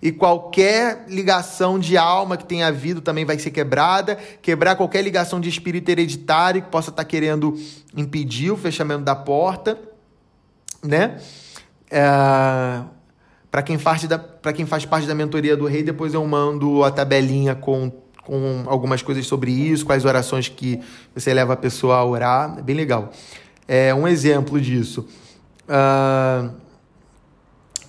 E 0.00 0.12
qualquer 0.12 1.06
ligação 1.08 1.78
de 1.78 1.96
alma 1.96 2.36
que 2.36 2.44
tenha 2.44 2.68
havido 2.68 3.00
também 3.00 3.24
vai 3.24 3.38
ser 3.38 3.50
quebrada. 3.50 4.16
Quebrar 4.40 4.76
qualquer 4.76 5.02
ligação 5.02 5.40
de 5.40 5.48
espírito 5.48 5.88
hereditário 5.88 6.62
que 6.62 6.68
possa 6.68 6.90
estar 6.90 7.02
tá 7.02 7.08
querendo 7.08 7.58
impedir 7.96 8.52
o 8.52 8.56
fechamento 8.56 9.02
da 9.02 9.16
porta, 9.16 9.76
né? 10.84 11.18
É 11.90 12.80
para 13.58 13.62
quem, 13.64 13.76
faz 13.76 14.04
da, 14.04 14.18
quem 14.54 14.64
faz 14.64 14.84
parte 14.84 15.08
da 15.08 15.16
mentoria 15.16 15.56
do 15.56 15.66
rei, 15.66 15.82
depois 15.82 16.14
eu 16.14 16.24
mando 16.24 16.84
a 16.84 16.92
tabelinha 16.92 17.56
com, 17.56 17.90
com 18.22 18.62
algumas 18.66 19.02
coisas 19.02 19.26
sobre 19.26 19.50
isso, 19.50 19.84
quais 19.84 20.04
orações 20.04 20.48
que 20.48 20.80
você 21.12 21.34
leva 21.34 21.54
a 21.54 21.56
pessoa 21.56 21.96
a 21.96 22.04
orar. 22.04 22.54
É 22.56 22.62
bem 22.62 22.76
legal. 22.76 23.10
É 23.66 23.92
um 23.92 24.06
exemplo 24.06 24.60
disso. 24.60 25.08
Uh, 25.68 26.52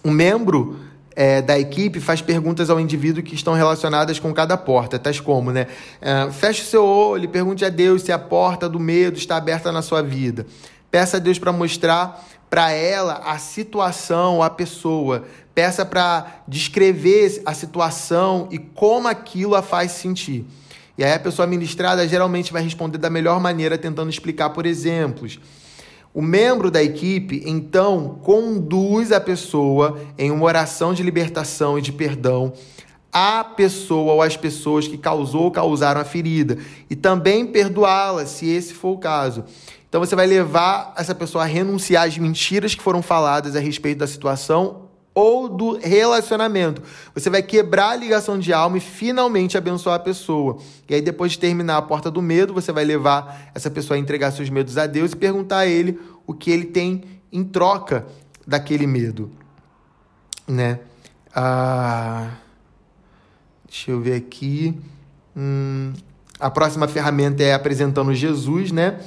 um 0.03 0.09
membro 0.09 0.79
é, 1.15 1.39
da 1.39 1.59
equipe 1.59 1.99
faz 1.99 2.19
perguntas 2.19 2.71
ao 2.71 2.79
indivíduo 2.79 3.21
que 3.21 3.35
estão 3.35 3.53
relacionadas 3.53 4.17
com 4.17 4.33
cada 4.33 4.57
porta, 4.57 4.97
tais 4.97 5.19
como, 5.19 5.51
né? 5.51 5.67
Uh, 6.01 6.31
feche 6.31 6.63
o 6.63 6.65
seu 6.65 6.83
olho 6.83 7.25
e 7.25 7.27
pergunte 7.27 7.63
a 7.63 7.69
Deus 7.69 8.01
se 8.01 8.11
a 8.11 8.17
porta 8.17 8.67
do 8.67 8.79
medo 8.79 9.19
está 9.19 9.37
aberta 9.37 9.71
na 9.71 9.83
sua 9.83 10.01
vida. 10.01 10.47
Peça 10.89 11.17
a 11.17 11.19
Deus 11.19 11.37
para 11.37 11.51
mostrar 11.51 12.25
para 12.49 12.71
ela 12.71 13.21
a 13.25 13.37
situação, 13.37 14.41
a 14.41 14.49
pessoa. 14.49 15.25
Peça 15.53 15.85
para 15.85 16.41
descrever 16.47 17.41
a 17.45 17.53
situação 17.53 18.47
e 18.51 18.57
como 18.57 19.07
aquilo 19.07 19.55
a 19.55 19.61
faz 19.61 19.91
sentir. 19.91 20.45
E 20.97 21.03
aí 21.03 21.13
a 21.13 21.19
pessoa 21.19 21.47
ministrada 21.47 22.07
geralmente 22.07 22.51
vai 22.51 22.61
responder 22.61 22.97
da 22.97 23.09
melhor 23.09 23.39
maneira, 23.39 23.77
tentando 23.77 24.09
explicar 24.09 24.49
por 24.49 24.65
exemplos. 24.65 25.39
O 26.13 26.21
membro 26.21 26.71
da 26.71 26.81
equipe, 26.81 27.43
então, 27.45 28.19
conduz 28.23 29.11
a 29.11 29.21
pessoa 29.21 29.99
em 30.17 30.31
uma 30.31 30.43
oração 30.43 30.93
de 30.93 31.03
libertação 31.03 31.77
e 31.77 31.81
de 31.81 31.91
perdão 31.91 32.51
à 33.11 33.43
pessoa 33.43 34.13
ou 34.13 34.21
às 34.21 34.37
pessoas 34.37 34.87
que 34.87 34.97
causou 34.97 35.43
ou 35.43 35.51
causaram 35.51 35.99
a 35.99 36.05
ferida 36.05 36.57
e 36.89 36.95
também 36.95 37.45
perdoá-la, 37.45 38.25
se 38.25 38.47
esse 38.47 38.73
for 38.73 38.91
o 38.91 38.97
caso. 38.97 39.43
Então 39.89 39.99
você 39.99 40.15
vai 40.15 40.27
levar 40.27 40.93
essa 40.95 41.15
pessoa 41.15 41.43
a 41.43 41.47
renunciar 41.47 42.07
às 42.07 42.17
mentiras 42.17 42.75
que 42.75 42.81
foram 42.81 43.01
faladas 43.01 43.55
a 43.55 43.59
respeito 43.59 43.97
da 43.97 44.07
situação 44.07 44.89
ou 45.15 45.49
do 45.49 45.77
relacionamento. 45.79 46.81
Você 47.13 47.29
vai 47.29 47.41
quebrar 47.41 47.89
a 47.89 47.95
ligação 47.95 48.37
de 48.37 48.53
alma 48.53 48.77
e 48.77 48.79
finalmente 48.79 49.57
abençoar 49.57 49.95
a 49.95 49.99
pessoa. 49.99 50.59
E 50.87 50.93
aí, 50.93 51.01
depois 51.01 51.33
de 51.33 51.39
terminar 51.39 51.77
a 51.77 51.81
porta 51.81 52.11
do 52.11 52.21
medo, 52.21 52.53
você 52.53 52.71
vai 52.71 52.85
levar 52.85 53.51
essa 53.53 53.69
pessoa 53.69 53.97
a 53.97 53.99
entregar 53.99 54.31
seus 54.31 54.49
medos 54.49 54.77
a 54.77 54.85
Deus 54.85 55.11
e 55.11 55.15
perguntar 55.15 55.59
a 55.59 55.67
ele 55.67 55.99
o 56.25 56.33
que 56.33 56.51
ele 56.51 56.65
tem 56.65 57.03
em 57.31 57.43
troca 57.43 58.05
daquele 58.45 58.85
medo. 58.85 59.31
Né? 60.47 60.79
Ah, 61.35 62.29
deixa 63.67 63.91
eu 63.91 63.99
ver 63.99 64.15
aqui. 64.15 64.79
Hum, 65.35 65.93
a 66.39 66.49
próxima 66.49 66.87
ferramenta 66.87 67.43
é 67.43 67.53
apresentando 67.53 68.13
Jesus, 68.13 68.71
né? 68.71 68.99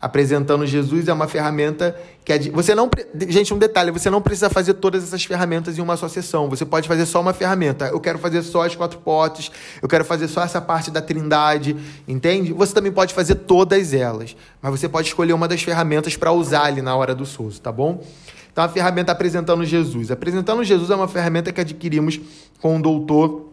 Apresentando 0.00 0.64
Jesus 0.64 1.08
é 1.08 1.12
uma 1.12 1.26
ferramenta 1.26 1.98
que 2.24 2.32
é 2.32 2.38
de, 2.38 2.50
você 2.50 2.74
não 2.74 2.88
gente 3.28 3.52
um 3.52 3.58
detalhe 3.58 3.90
você 3.90 4.08
não 4.08 4.22
precisa 4.22 4.48
fazer 4.48 4.74
todas 4.74 5.02
essas 5.02 5.24
ferramentas 5.24 5.76
em 5.76 5.80
uma 5.80 5.96
só 5.96 6.08
sessão. 6.08 6.48
Você 6.48 6.64
pode 6.64 6.86
fazer 6.86 7.04
só 7.04 7.20
uma 7.20 7.32
ferramenta. 7.32 7.86
Eu 7.86 7.98
quero 7.98 8.18
fazer 8.18 8.42
só 8.42 8.64
as 8.64 8.76
quatro 8.76 9.00
potes 9.00 9.50
eu 9.82 9.88
quero 9.88 10.04
fazer 10.04 10.28
só 10.28 10.42
essa 10.42 10.60
parte 10.60 10.90
da 10.90 11.02
Trindade 11.02 11.76
entende? 12.06 12.52
Você 12.52 12.72
também 12.72 12.92
pode 12.92 13.12
fazer 13.12 13.34
todas 13.34 13.92
elas 13.92 14.36
mas 14.62 14.70
você 14.70 14.88
pode 14.88 15.08
escolher 15.08 15.32
uma 15.32 15.48
das 15.48 15.62
ferramentas 15.62 16.16
para 16.16 16.32
usar 16.32 16.64
ali 16.64 16.82
na 16.82 16.94
hora 16.94 17.14
do 17.14 17.26
sozo 17.26 17.60
tá 17.60 17.72
bom? 17.72 18.04
Então 18.52 18.64
a 18.64 18.68
ferramenta 18.68 19.12
apresentando 19.12 19.64
Jesus. 19.64 20.10
Apresentando 20.10 20.64
Jesus 20.64 20.90
é 20.90 20.94
uma 20.96 21.06
ferramenta 21.06 21.52
que 21.52 21.60
adquirimos 21.60 22.20
com 22.60 22.76
o 22.76 22.82
doutor 22.82 23.52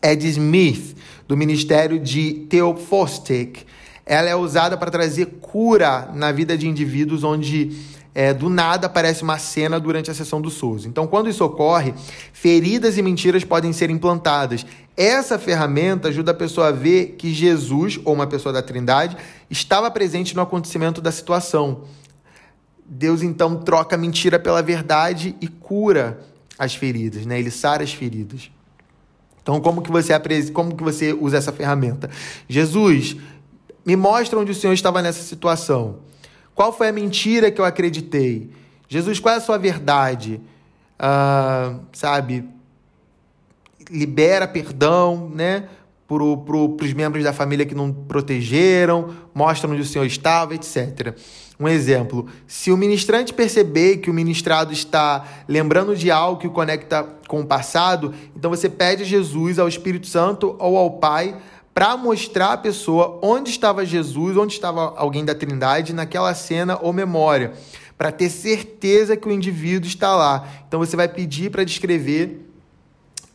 Ed 0.00 0.26
Smith 0.28 0.96
do 1.26 1.36
Ministério 1.36 1.98
de 1.98 2.46
Theophostic 2.48 3.66
ela 4.04 4.28
é 4.28 4.34
usada 4.34 4.76
para 4.76 4.90
trazer 4.90 5.26
cura 5.40 6.10
na 6.14 6.32
vida 6.32 6.56
de 6.56 6.66
indivíduos 6.66 7.22
onde 7.24 7.76
é, 8.14 8.34
do 8.34 8.48
nada 8.48 8.86
aparece 8.86 9.22
uma 9.22 9.38
cena 9.38 9.78
durante 9.78 10.10
a 10.10 10.14
sessão 10.14 10.40
do 10.40 10.50
SUS. 10.50 10.84
Então, 10.84 11.06
quando 11.06 11.28
isso 11.28 11.44
ocorre, 11.44 11.94
feridas 12.32 12.98
e 12.98 13.02
mentiras 13.02 13.44
podem 13.44 13.72
ser 13.72 13.90
implantadas. 13.90 14.66
Essa 14.96 15.38
ferramenta 15.38 16.08
ajuda 16.08 16.32
a 16.32 16.34
pessoa 16.34 16.68
a 16.68 16.72
ver 16.72 17.14
que 17.16 17.32
Jesus, 17.32 18.00
ou 18.04 18.12
uma 18.12 18.26
pessoa 18.26 18.52
da 18.52 18.62
Trindade, 18.62 19.16
estava 19.48 19.90
presente 19.90 20.34
no 20.34 20.42
acontecimento 20.42 21.00
da 21.00 21.12
situação. 21.12 21.84
Deus 22.84 23.22
então 23.22 23.56
troca 23.56 23.94
a 23.94 23.98
mentira 23.98 24.38
pela 24.38 24.62
verdade 24.62 25.36
e 25.40 25.46
cura 25.46 26.20
as 26.58 26.74
feridas, 26.74 27.24
né? 27.24 27.38
Ele 27.38 27.50
sara 27.50 27.84
as 27.84 27.92
feridas. 27.92 28.50
Então, 29.40 29.60
como 29.60 29.80
que 29.80 29.90
você 29.90 30.12
como 30.52 30.76
que 30.76 30.82
você 30.82 31.12
usa 31.12 31.38
essa 31.38 31.52
ferramenta? 31.52 32.10
Jesus, 32.48 33.16
me 33.84 33.96
mostra 33.96 34.38
onde 34.38 34.52
o 34.52 34.54
Senhor 34.54 34.72
estava 34.72 35.02
nessa 35.02 35.22
situação. 35.22 35.98
Qual 36.54 36.72
foi 36.72 36.88
a 36.88 36.92
mentira 36.92 37.50
que 37.50 37.60
eu 37.60 37.64
acreditei? 37.64 38.50
Jesus, 38.88 39.18
qual 39.18 39.34
é 39.34 39.38
a 39.38 39.40
sua 39.40 39.56
verdade? 39.56 40.40
Ah, 40.98 41.76
sabe? 41.92 42.44
Libera 43.90 44.46
perdão, 44.46 45.30
né? 45.32 45.68
Para 46.06 46.18
pro, 46.44 46.76
os 46.80 46.92
membros 46.92 47.22
da 47.22 47.32
família 47.32 47.64
que 47.64 47.74
não 47.74 47.92
protegeram, 47.92 49.14
mostra 49.32 49.70
onde 49.70 49.80
o 49.80 49.84
Senhor 49.84 50.04
estava, 50.04 50.54
etc. 50.54 51.16
Um 51.58 51.68
exemplo: 51.68 52.26
se 52.46 52.72
o 52.72 52.76
ministrante 52.76 53.32
perceber 53.32 53.98
que 53.98 54.10
o 54.10 54.14
ministrado 54.14 54.72
está 54.72 55.24
lembrando 55.46 55.94
de 55.94 56.10
algo 56.10 56.40
que 56.40 56.48
o 56.48 56.50
conecta 56.50 57.04
com 57.28 57.40
o 57.40 57.46
passado, 57.46 58.12
então 58.36 58.50
você 58.50 58.68
pede 58.68 59.04
a 59.04 59.06
Jesus, 59.06 59.58
ao 59.58 59.68
Espírito 59.68 60.06
Santo 60.08 60.56
ou 60.58 60.76
ao 60.76 60.90
Pai 60.98 61.36
para 61.74 61.96
mostrar 61.96 62.52
à 62.52 62.56
pessoa 62.56 63.18
onde 63.22 63.50
estava 63.50 63.84
Jesus, 63.84 64.36
onde 64.36 64.54
estava 64.54 64.94
alguém 64.96 65.24
da 65.24 65.34
Trindade 65.34 65.92
naquela 65.92 66.34
cena 66.34 66.78
ou 66.80 66.92
memória, 66.92 67.52
para 67.96 68.10
ter 68.10 68.30
certeza 68.30 69.16
que 69.16 69.28
o 69.28 69.32
indivíduo 69.32 69.88
está 69.88 70.16
lá. 70.16 70.46
Então 70.66 70.80
você 70.80 70.96
vai 70.96 71.08
pedir 71.08 71.50
para 71.50 71.64
descrever 71.64 72.50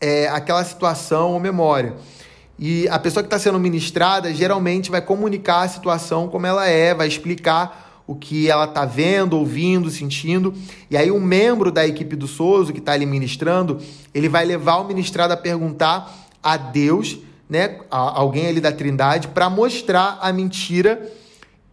é, 0.02 0.28
aquela 0.28 0.63
situação 0.63 1.32
ou 1.32 1.39
memória. 1.39 1.95
E 2.58 2.88
a 2.89 2.98
pessoa 2.98 3.21
que 3.21 3.28
está 3.28 3.38
sendo 3.38 3.60
ministrada 3.60 4.34
geralmente 4.34 4.89
vai 4.89 5.02
comunicar 5.02 5.62
a 5.62 5.67
situação 5.67 6.28
como 6.28 6.45
ela 6.45 6.67
é, 6.67 6.93
vai 6.93 7.08
explicar 7.08 8.04
o 8.08 8.15
que 8.15 8.50
ela 8.50 8.65
está 8.65 8.86
vendo, 8.86 9.38
ouvindo, 9.38 9.89
sentindo. 9.89 10.54
E 10.89 10.95
aí, 10.95 11.12
um 11.12 11.19
membro 11.19 11.71
da 11.71 11.88
equipe 11.88 12.15
do 12.15 12.28
Souza, 12.28 12.71
que 12.71 12.80
está 12.80 12.91
ali 12.91 13.06
ministrando, 13.06 13.80
ele 14.13 14.30
vai 14.30 14.45
levar 14.45 14.78
o 14.78 14.88
ministrado 14.88 15.34
a 15.34 15.38
perguntar 15.38 16.28
a 16.41 16.56
Deus 16.56 17.17
né, 17.50 17.80
alguém 17.90 18.48
ali 18.48 18.60
da 18.60 18.72
Trindade 18.72 19.28
para 19.30 19.50
mostrar 19.50 20.18
a 20.22 20.34
mentira 20.34 21.12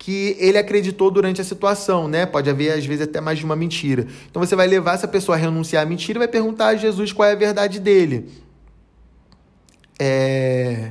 que 0.02 0.36
ele 0.40 0.58
acreditou 0.58 1.12
durante 1.12 1.40
a 1.40 1.44
situação, 1.44 2.08
né? 2.08 2.26
Pode 2.26 2.50
haver 2.50 2.72
às 2.72 2.84
vezes 2.84 3.04
até 3.04 3.20
mais 3.20 3.38
de 3.38 3.44
uma 3.44 3.54
mentira. 3.54 4.04
Então 4.28 4.44
você 4.44 4.56
vai 4.56 4.66
levar 4.66 4.94
essa 4.94 5.06
pessoa 5.06 5.36
a 5.36 5.38
renunciar 5.38 5.84
à 5.84 5.86
mentira 5.86 6.18
e 6.18 6.20
vai 6.20 6.26
perguntar 6.26 6.66
a 6.66 6.76
Jesus 6.76 7.12
qual 7.12 7.28
é 7.28 7.32
a 7.32 7.36
verdade 7.36 7.78
dele. 7.78 8.28
É... 10.00 10.90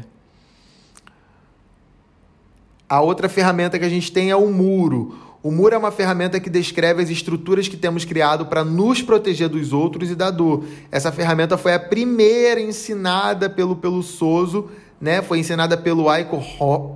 A 2.88 3.02
outra 3.02 3.28
ferramenta 3.28 3.78
que 3.78 3.84
a 3.84 3.90
gente 3.90 4.12
tem 4.14 4.32
é 4.32 4.36
o 4.36 4.48
muro. 4.50 5.18
O 5.44 5.50
muro 5.50 5.74
é 5.74 5.78
uma 5.78 5.92
ferramenta 5.92 6.40
que 6.40 6.50
descreve 6.50 7.02
as 7.02 7.10
estruturas 7.10 7.68
que 7.68 7.76
temos 7.76 8.06
criado 8.06 8.46
para 8.46 8.64
nos 8.64 9.02
proteger 9.02 9.50
dos 9.50 9.74
outros 9.74 10.12
e 10.12 10.16
da 10.16 10.30
dor. 10.30 10.64
Essa 10.92 11.12
ferramenta 11.12 11.58
foi 11.58 11.74
a 11.74 11.80
primeira 11.80 12.62
ensinada 12.62 13.50
pelo 13.50 13.76
pelo 13.76 14.04
Soso, 14.04 14.70
né? 15.00 15.22
Foi 15.24 15.40
ensinada 15.40 15.76
pelo 15.76 16.10
Aiko 16.10 16.40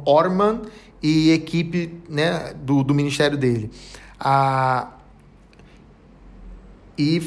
Orman 0.05 0.61
e 1.01 1.31
equipe, 1.31 1.93
né, 2.07 2.53
do, 2.61 2.83
do 2.83 2.93
ministério 2.93 3.37
dele. 3.37 3.71
A 4.19 4.89
e 6.97 7.21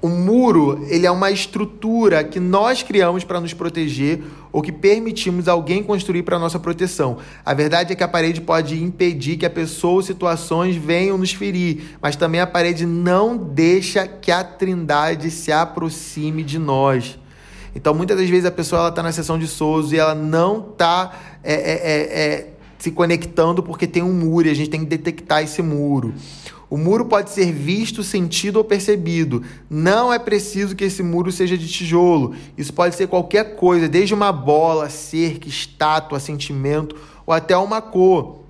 o 0.00 0.08
muro, 0.08 0.86
ele 0.88 1.06
é 1.06 1.10
uma 1.10 1.30
estrutura 1.30 2.22
que 2.22 2.38
nós 2.38 2.82
criamos 2.82 3.24
para 3.24 3.40
nos 3.40 3.52
proteger 3.52 4.22
ou 4.56 4.62
que 4.62 4.72
permitimos 4.72 5.48
alguém 5.48 5.82
construir 5.82 6.22
para 6.22 6.38
nossa 6.38 6.58
proteção. 6.58 7.18
A 7.44 7.52
verdade 7.52 7.92
é 7.92 7.94
que 7.94 8.02
a 8.02 8.08
parede 8.08 8.40
pode 8.40 8.82
impedir 8.82 9.36
que 9.36 9.44
a 9.44 9.50
pessoa 9.50 9.96
ou 9.96 10.02
situações 10.02 10.74
venham 10.74 11.18
nos 11.18 11.30
ferir, 11.30 11.98
mas 12.00 12.16
também 12.16 12.40
a 12.40 12.46
parede 12.46 12.86
não 12.86 13.36
deixa 13.36 14.06
que 14.08 14.32
a 14.32 14.42
Trindade 14.42 15.30
se 15.30 15.52
aproxime 15.52 16.42
de 16.42 16.58
nós. 16.58 17.18
Então, 17.74 17.92
muitas 17.92 18.16
das 18.16 18.30
vezes 18.30 18.46
a 18.46 18.50
pessoa 18.50 18.88
está 18.88 19.02
na 19.02 19.12
sessão 19.12 19.38
de 19.38 19.46
Souza 19.46 19.94
e 19.94 19.98
ela 19.98 20.14
não 20.14 20.70
está 20.70 21.12
é, 21.44 21.52
é, 21.52 21.72
é, 21.74 22.24
é, 22.24 22.46
se 22.78 22.90
conectando 22.90 23.62
porque 23.62 23.86
tem 23.86 24.02
um 24.02 24.14
muro 24.14 24.48
e 24.48 24.50
a 24.50 24.54
gente 24.54 24.70
tem 24.70 24.80
que 24.80 24.86
detectar 24.86 25.42
esse 25.42 25.60
muro. 25.60 26.14
O 26.68 26.76
muro 26.76 27.04
pode 27.04 27.30
ser 27.30 27.52
visto, 27.52 28.02
sentido 28.02 28.56
ou 28.56 28.64
percebido. 28.64 29.42
Não 29.70 30.12
é 30.12 30.18
preciso 30.18 30.74
que 30.74 30.84
esse 30.84 31.02
muro 31.02 31.30
seja 31.30 31.56
de 31.56 31.68
tijolo. 31.68 32.34
Isso 32.58 32.72
pode 32.72 32.96
ser 32.96 33.06
qualquer 33.06 33.54
coisa, 33.54 33.88
desde 33.88 34.12
uma 34.12 34.32
bola, 34.32 34.90
cerca, 34.90 35.48
estátua, 35.48 36.18
sentimento 36.18 36.96
ou 37.24 37.32
até 37.32 37.56
uma 37.56 37.80
cor. 37.80 38.40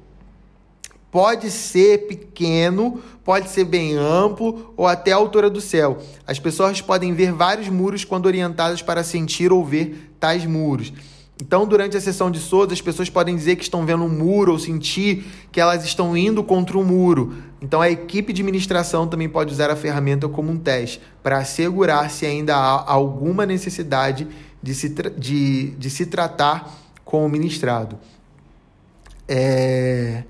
Pode 1.10 1.50
ser 1.50 2.06
pequeno, 2.06 3.00
pode 3.24 3.50
ser 3.50 3.64
bem 3.64 3.94
amplo 3.94 4.72
ou 4.76 4.86
até 4.86 5.12
a 5.12 5.16
altura 5.16 5.48
do 5.50 5.60
céu. 5.60 5.98
As 6.26 6.38
pessoas 6.38 6.80
podem 6.80 7.12
ver 7.12 7.32
vários 7.32 7.68
muros 7.68 8.04
quando 8.04 8.26
orientadas 8.26 8.82
para 8.82 9.04
sentir 9.04 9.52
ou 9.52 9.64
ver 9.64 10.14
tais 10.18 10.44
muros. 10.46 10.92
Então, 11.40 11.66
durante 11.66 11.96
a 11.96 12.00
sessão 12.00 12.30
de 12.30 12.38
Souza, 12.38 12.72
as 12.72 12.80
pessoas 12.80 13.10
podem 13.10 13.36
dizer 13.36 13.56
que 13.56 13.62
estão 13.62 13.84
vendo 13.84 14.04
um 14.04 14.08
muro 14.08 14.52
ou 14.52 14.58
sentir 14.58 15.26
que 15.52 15.60
elas 15.60 15.84
estão 15.84 16.16
indo 16.16 16.42
contra 16.42 16.78
o 16.78 16.80
um 16.80 16.84
muro. 16.84 17.34
Então, 17.60 17.82
a 17.82 17.90
equipe 17.90 18.32
de 18.32 18.42
ministração 18.42 19.06
também 19.06 19.28
pode 19.28 19.52
usar 19.52 19.70
a 19.70 19.76
ferramenta 19.76 20.28
como 20.28 20.50
um 20.50 20.56
teste 20.56 21.00
para 21.22 21.38
assegurar 21.38 22.10
se 22.10 22.24
ainda 22.24 22.56
há 22.56 22.90
alguma 22.90 23.44
necessidade 23.44 24.26
de 24.62 24.74
se, 24.74 24.88
de, 24.88 25.70
de 25.72 25.90
se 25.90 26.06
tratar 26.06 26.74
com 27.04 27.24
o 27.24 27.28
ministrado. 27.28 27.98
É... 29.28 30.24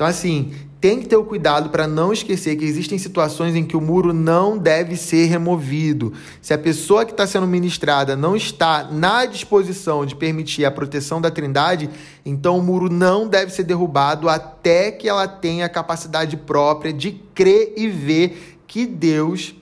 Então, 0.00 0.08
assim, 0.08 0.54
tem 0.80 0.98
que 0.98 1.06
ter 1.06 1.16
o 1.16 1.24
cuidado 1.26 1.68
para 1.68 1.86
não 1.86 2.10
esquecer 2.10 2.56
que 2.56 2.64
existem 2.64 2.96
situações 2.96 3.54
em 3.54 3.62
que 3.62 3.76
o 3.76 3.82
muro 3.82 4.14
não 4.14 4.56
deve 4.56 4.96
ser 4.96 5.26
removido. 5.26 6.14
Se 6.40 6.54
a 6.54 6.58
pessoa 6.58 7.04
que 7.04 7.10
está 7.10 7.26
sendo 7.26 7.46
ministrada 7.46 8.16
não 8.16 8.34
está 8.34 8.84
na 8.90 9.26
disposição 9.26 10.06
de 10.06 10.14
permitir 10.14 10.64
a 10.64 10.70
proteção 10.70 11.20
da 11.20 11.30
Trindade, 11.30 11.90
então 12.24 12.56
o 12.56 12.62
muro 12.62 12.88
não 12.88 13.28
deve 13.28 13.52
ser 13.52 13.64
derrubado 13.64 14.26
até 14.26 14.90
que 14.90 15.06
ela 15.06 15.28
tenha 15.28 15.66
a 15.66 15.68
capacidade 15.68 16.34
própria 16.34 16.94
de 16.94 17.20
crer 17.34 17.74
e 17.76 17.86
ver 17.86 18.58
que 18.66 18.86
Deus 18.86 19.54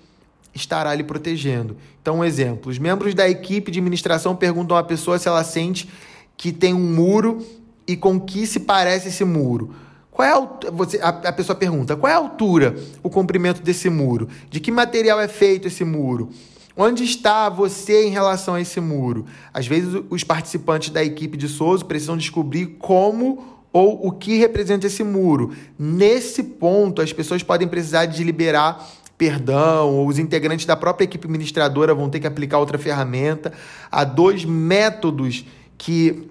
estará 0.54 0.94
lhe 0.94 1.02
protegendo. 1.02 1.76
Então, 2.00 2.18
um 2.18 2.24
exemplo: 2.24 2.70
os 2.70 2.78
membros 2.78 3.12
da 3.12 3.28
equipe 3.28 3.72
de 3.72 3.80
ministração 3.80 4.36
perguntam 4.36 4.76
à 4.76 4.84
pessoa 4.84 5.18
se 5.18 5.26
ela 5.26 5.42
sente 5.42 5.90
que 6.36 6.52
tem 6.52 6.72
um 6.72 6.94
muro 6.94 7.44
e 7.88 7.96
com 7.96 8.20
que 8.20 8.46
se 8.46 8.60
parece 8.60 9.08
esse 9.08 9.24
muro? 9.24 9.74
Qual 10.18 10.26
é 10.26 10.32
a, 10.32 10.70
você, 10.72 10.98
a, 10.98 11.10
a 11.10 11.32
pessoa 11.32 11.54
pergunta: 11.54 11.94
qual 11.94 12.10
é 12.10 12.14
a 12.16 12.18
altura, 12.18 12.74
o 13.04 13.08
comprimento 13.08 13.62
desse 13.62 13.88
muro? 13.88 14.28
De 14.50 14.58
que 14.58 14.72
material 14.72 15.20
é 15.20 15.28
feito 15.28 15.68
esse 15.68 15.84
muro? 15.84 16.30
Onde 16.76 17.04
está 17.04 17.48
você 17.48 18.04
em 18.04 18.10
relação 18.10 18.54
a 18.54 18.60
esse 18.60 18.80
muro? 18.80 19.26
Às 19.54 19.68
vezes, 19.68 20.02
os 20.10 20.24
participantes 20.24 20.90
da 20.90 21.04
equipe 21.04 21.36
de 21.36 21.46
Souza 21.46 21.84
precisam 21.84 22.16
descobrir 22.16 22.66
como 22.80 23.62
ou 23.72 24.08
o 24.08 24.10
que 24.10 24.38
representa 24.38 24.88
esse 24.88 25.04
muro. 25.04 25.52
Nesse 25.78 26.42
ponto, 26.42 27.00
as 27.00 27.12
pessoas 27.12 27.44
podem 27.44 27.68
precisar 27.68 28.06
de 28.06 28.24
liberar 28.24 28.88
perdão, 29.16 29.94
ou 29.94 30.08
os 30.08 30.18
integrantes 30.18 30.66
da 30.66 30.74
própria 30.74 31.04
equipe 31.04 31.28
administradora 31.28 31.94
vão 31.94 32.10
ter 32.10 32.18
que 32.18 32.26
aplicar 32.26 32.58
outra 32.58 32.76
ferramenta. 32.76 33.52
Há 33.88 34.02
dois 34.02 34.44
métodos 34.44 35.44
que 35.76 36.28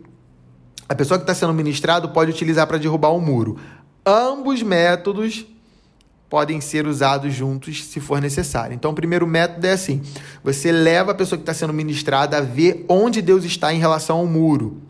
a 0.89 0.95
pessoa 0.95 1.17
que 1.17 1.23
está 1.23 1.33
sendo 1.33 1.53
ministrado 1.53 2.09
pode 2.09 2.31
utilizar 2.31 2.65
para 2.65 2.77
derrubar 2.77 3.09
o 3.09 3.17
um 3.17 3.21
muro. 3.21 3.57
Ambos 4.09 4.63
métodos 4.63 5.45
podem 6.29 6.61
ser 6.61 6.87
usados 6.87 7.33
juntos 7.33 7.83
se 7.83 7.99
for 7.99 8.21
necessário. 8.21 8.73
Então, 8.73 8.91
o 8.91 8.95
primeiro 8.95 9.27
método 9.27 9.67
é 9.67 9.73
assim: 9.73 10.01
você 10.41 10.71
leva 10.71 11.11
a 11.11 11.13
pessoa 11.13 11.37
que 11.37 11.41
está 11.41 11.53
sendo 11.53 11.73
ministrada 11.73 12.37
a 12.37 12.41
ver 12.41 12.85
onde 12.87 13.21
Deus 13.21 13.43
está 13.43 13.73
em 13.73 13.79
relação 13.79 14.19
ao 14.19 14.25
muro. 14.25 14.81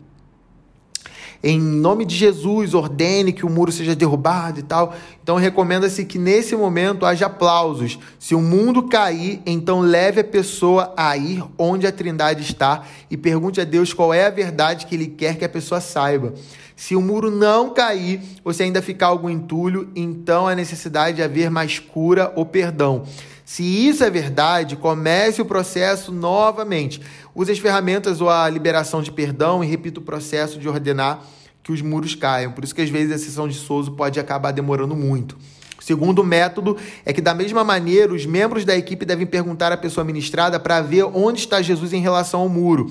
Em 1.42 1.60
nome 1.60 2.04
de 2.04 2.16
Jesus, 2.16 2.74
ordene 2.74 3.32
que 3.32 3.46
o 3.46 3.50
muro 3.50 3.72
seja 3.72 3.94
derrubado 3.94 4.60
e 4.60 4.62
tal. 4.62 4.94
Então, 5.20 5.36
recomenda-se 5.36 6.04
que 6.04 6.18
nesse 6.18 6.54
momento 6.54 7.04
haja 7.04 7.26
aplausos. 7.26 7.98
Se 8.20 8.36
o 8.36 8.40
mundo 8.40 8.88
cair, 8.88 9.40
então 9.44 9.80
leve 9.80 10.20
a 10.20 10.24
pessoa 10.24 10.92
a 10.96 11.16
ir 11.16 11.44
onde 11.56 11.86
a 11.86 11.92
Trindade 11.92 12.42
está 12.42 12.84
e 13.10 13.16
pergunte 13.16 13.60
a 13.60 13.64
Deus 13.64 13.92
qual 13.92 14.14
é 14.14 14.26
a 14.26 14.30
verdade 14.30 14.86
que 14.86 14.94
ele 14.94 15.06
quer 15.08 15.36
que 15.36 15.44
a 15.44 15.48
pessoa 15.48 15.80
saiba. 15.80 16.34
Se 16.78 16.94
o 16.94 17.02
muro 17.02 17.28
não 17.28 17.70
cair 17.70 18.20
ou 18.44 18.52
se 18.52 18.62
ainda 18.62 18.80
ficar 18.80 19.08
algum 19.08 19.28
entulho, 19.28 19.90
então 19.96 20.46
há 20.46 20.54
necessidade 20.54 21.16
de 21.16 21.22
haver 21.24 21.50
mais 21.50 21.80
cura 21.80 22.32
ou 22.36 22.46
perdão. 22.46 23.02
Se 23.44 23.64
isso 23.64 24.04
é 24.04 24.08
verdade, 24.08 24.76
comece 24.76 25.42
o 25.42 25.44
processo 25.44 26.12
novamente. 26.12 27.02
Use 27.34 27.50
as 27.50 27.58
ferramentas 27.58 28.20
ou 28.20 28.30
a 28.30 28.48
liberação 28.48 29.02
de 29.02 29.10
perdão 29.10 29.64
e 29.64 29.66
repita 29.66 29.98
o 29.98 30.04
processo 30.04 30.56
de 30.56 30.68
ordenar 30.68 31.24
que 31.64 31.72
os 31.72 31.82
muros 31.82 32.14
caiam. 32.14 32.52
Por 32.52 32.62
isso 32.62 32.76
que 32.76 32.82
às 32.82 32.88
vezes 32.88 33.12
a 33.12 33.18
sessão 33.18 33.48
de 33.48 33.54
Souza 33.54 33.90
pode 33.90 34.20
acabar 34.20 34.52
demorando 34.52 34.94
muito. 34.94 35.36
O 35.80 35.82
segundo 35.82 36.22
método 36.22 36.76
é 37.04 37.12
que, 37.12 37.20
da 37.20 37.34
mesma 37.34 37.64
maneira, 37.64 38.12
os 38.12 38.24
membros 38.24 38.64
da 38.64 38.76
equipe 38.76 39.04
devem 39.04 39.26
perguntar 39.26 39.72
à 39.72 39.76
pessoa 39.76 40.04
ministrada 40.04 40.60
para 40.60 40.80
ver 40.80 41.04
onde 41.04 41.40
está 41.40 41.60
Jesus 41.60 41.92
em 41.92 42.00
relação 42.00 42.40
ao 42.40 42.48
muro. 42.48 42.88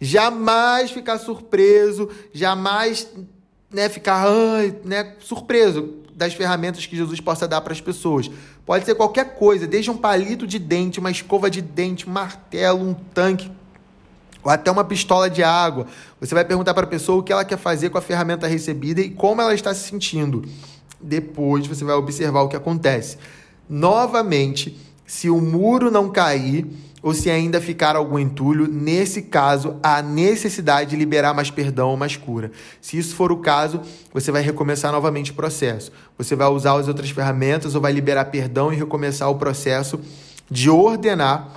Jamais 0.00 0.90
ficar 0.90 1.18
surpreso, 1.18 2.08
jamais 2.32 3.06
né, 3.70 3.88
ficar 3.88 4.26
né, 4.84 5.14
surpreso 5.20 5.94
das 6.14 6.34
ferramentas 6.34 6.86
que 6.86 6.96
Jesus 6.96 7.20
possa 7.20 7.46
dar 7.46 7.60
para 7.60 7.72
as 7.72 7.80
pessoas. 7.80 8.30
Pode 8.66 8.84
ser 8.84 8.94
qualquer 8.94 9.36
coisa, 9.36 9.66
desde 9.66 9.90
um 9.90 9.96
palito 9.96 10.46
de 10.46 10.58
dente, 10.58 10.98
uma 10.98 11.10
escova 11.10 11.50
de 11.50 11.60
dente, 11.60 12.08
um 12.08 12.12
martelo, 12.12 12.80
um 12.80 12.94
tanque, 12.94 13.50
ou 14.42 14.50
até 14.50 14.70
uma 14.70 14.84
pistola 14.84 15.28
de 15.28 15.42
água. 15.42 15.86
Você 16.20 16.34
vai 16.34 16.44
perguntar 16.44 16.74
para 16.74 16.84
a 16.84 16.88
pessoa 16.88 17.18
o 17.18 17.22
que 17.22 17.32
ela 17.32 17.44
quer 17.44 17.58
fazer 17.58 17.90
com 17.90 17.98
a 17.98 18.02
ferramenta 18.02 18.46
recebida 18.46 19.00
e 19.00 19.10
como 19.10 19.40
ela 19.40 19.54
está 19.54 19.74
se 19.74 19.88
sentindo. 19.88 20.44
Depois 21.00 21.66
você 21.66 21.84
vai 21.84 21.94
observar 21.94 22.42
o 22.42 22.48
que 22.48 22.56
acontece. 22.56 23.16
Novamente, 23.68 24.78
se 25.06 25.30
o 25.30 25.40
muro 25.40 25.90
não 25.90 26.10
cair, 26.10 26.66
ou 27.02 27.14
se 27.14 27.30
ainda 27.30 27.60
ficar 27.60 27.96
algum 27.96 28.18
entulho, 28.18 28.66
nesse 28.66 29.22
caso, 29.22 29.76
há 29.82 30.02
necessidade 30.02 30.90
de 30.90 30.96
liberar 30.96 31.32
mais 31.32 31.50
perdão 31.50 31.90
ou 31.90 31.96
mais 31.96 32.16
cura. 32.16 32.52
Se 32.80 32.98
isso 32.98 33.14
for 33.14 33.32
o 33.32 33.38
caso, 33.38 33.80
você 34.12 34.30
vai 34.30 34.42
recomeçar 34.42 34.92
novamente 34.92 35.30
o 35.30 35.34
processo. 35.34 35.90
Você 36.18 36.36
vai 36.36 36.48
usar 36.48 36.78
as 36.78 36.88
outras 36.88 37.08
ferramentas 37.10 37.74
ou 37.74 37.80
vai 37.80 37.92
liberar 37.92 38.26
perdão 38.26 38.72
e 38.72 38.76
recomeçar 38.76 39.30
o 39.30 39.36
processo 39.36 39.98
de 40.50 40.68
ordenar 40.68 41.48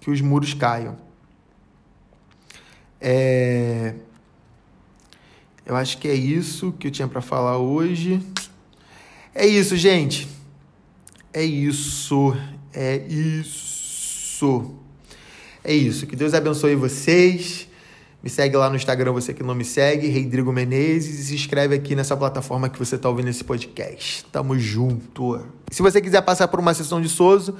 que 0.00 0.10
os 0.10 0.20
muros 0.22 0.54
caiam. 0.54 0.96
É... 3.00 3.94
Eu 5.66 5.76
acho 5.76 5.98
que 5.98 6.08
é 6.08 6.14
isso 6.14 6.72
que 6.72 6.86
eu 6.86 6.90
tinha 6.90 7.06
para 7.06 7.20
falar 7.20 7.58
hoje. 7.58 8.22
É 9.34 9.46
isso, 9.46 9.76
gente. 9.76 10.26
É 11.30 11.44
isso. 11.44 12.34
É 12.72 12.96
isso 12.96 13.67
isso. 14.38 14.74
É 15.64 15.74
isso. 15.74 16.06
Que 16.06 16.14
Deus 16.14 16.32
abençoe 16.32 16.76
vocês. 16.76 17.66
Me 18.22 18.30
segue 18.30 18.56
lá 18.56 18.68
no 18.68 18.76
Instagram, 18.76 19.12
você 19.12 19.32
que 19.32 19.44
não 19.44 19.54
me 19.54 19.64
segue, 19.64 20.08
Rodrigo 20.08 20.52
Menezes, 20.52 21.20
e 21.20 21.24
se 21.24 21.34
inscreve 21.34 21.76
aqui 21.76 21.94
nessa 21.94 22.16
plataforma 22.16 22.68
que 22.68 22.76
você 22.78 22.96
está 22.96 23.08
ouvindo 23.08 23.28
esse 23.28 23.44
podcast. 23.44 24.24
Tamo 24.32 24.58
junto. 24.58 25.40
Se 25.70 25.82
você 25.82 26.00
quiser 26.00 26.22
passar 26.22 26.48
por 26.48 26.58
uma 26.58 26.74
sessão 26.74 27.00
de 27.00 27.08
Soso, 27.08 27.54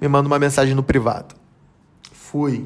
me 0.00 0.06
manda 0.06 0.28
uma 0.28 0.38
mensagem 0.38 0.72
no 0.72 0.84
privado. 0.84 1.34
Fui. 2.12 2.64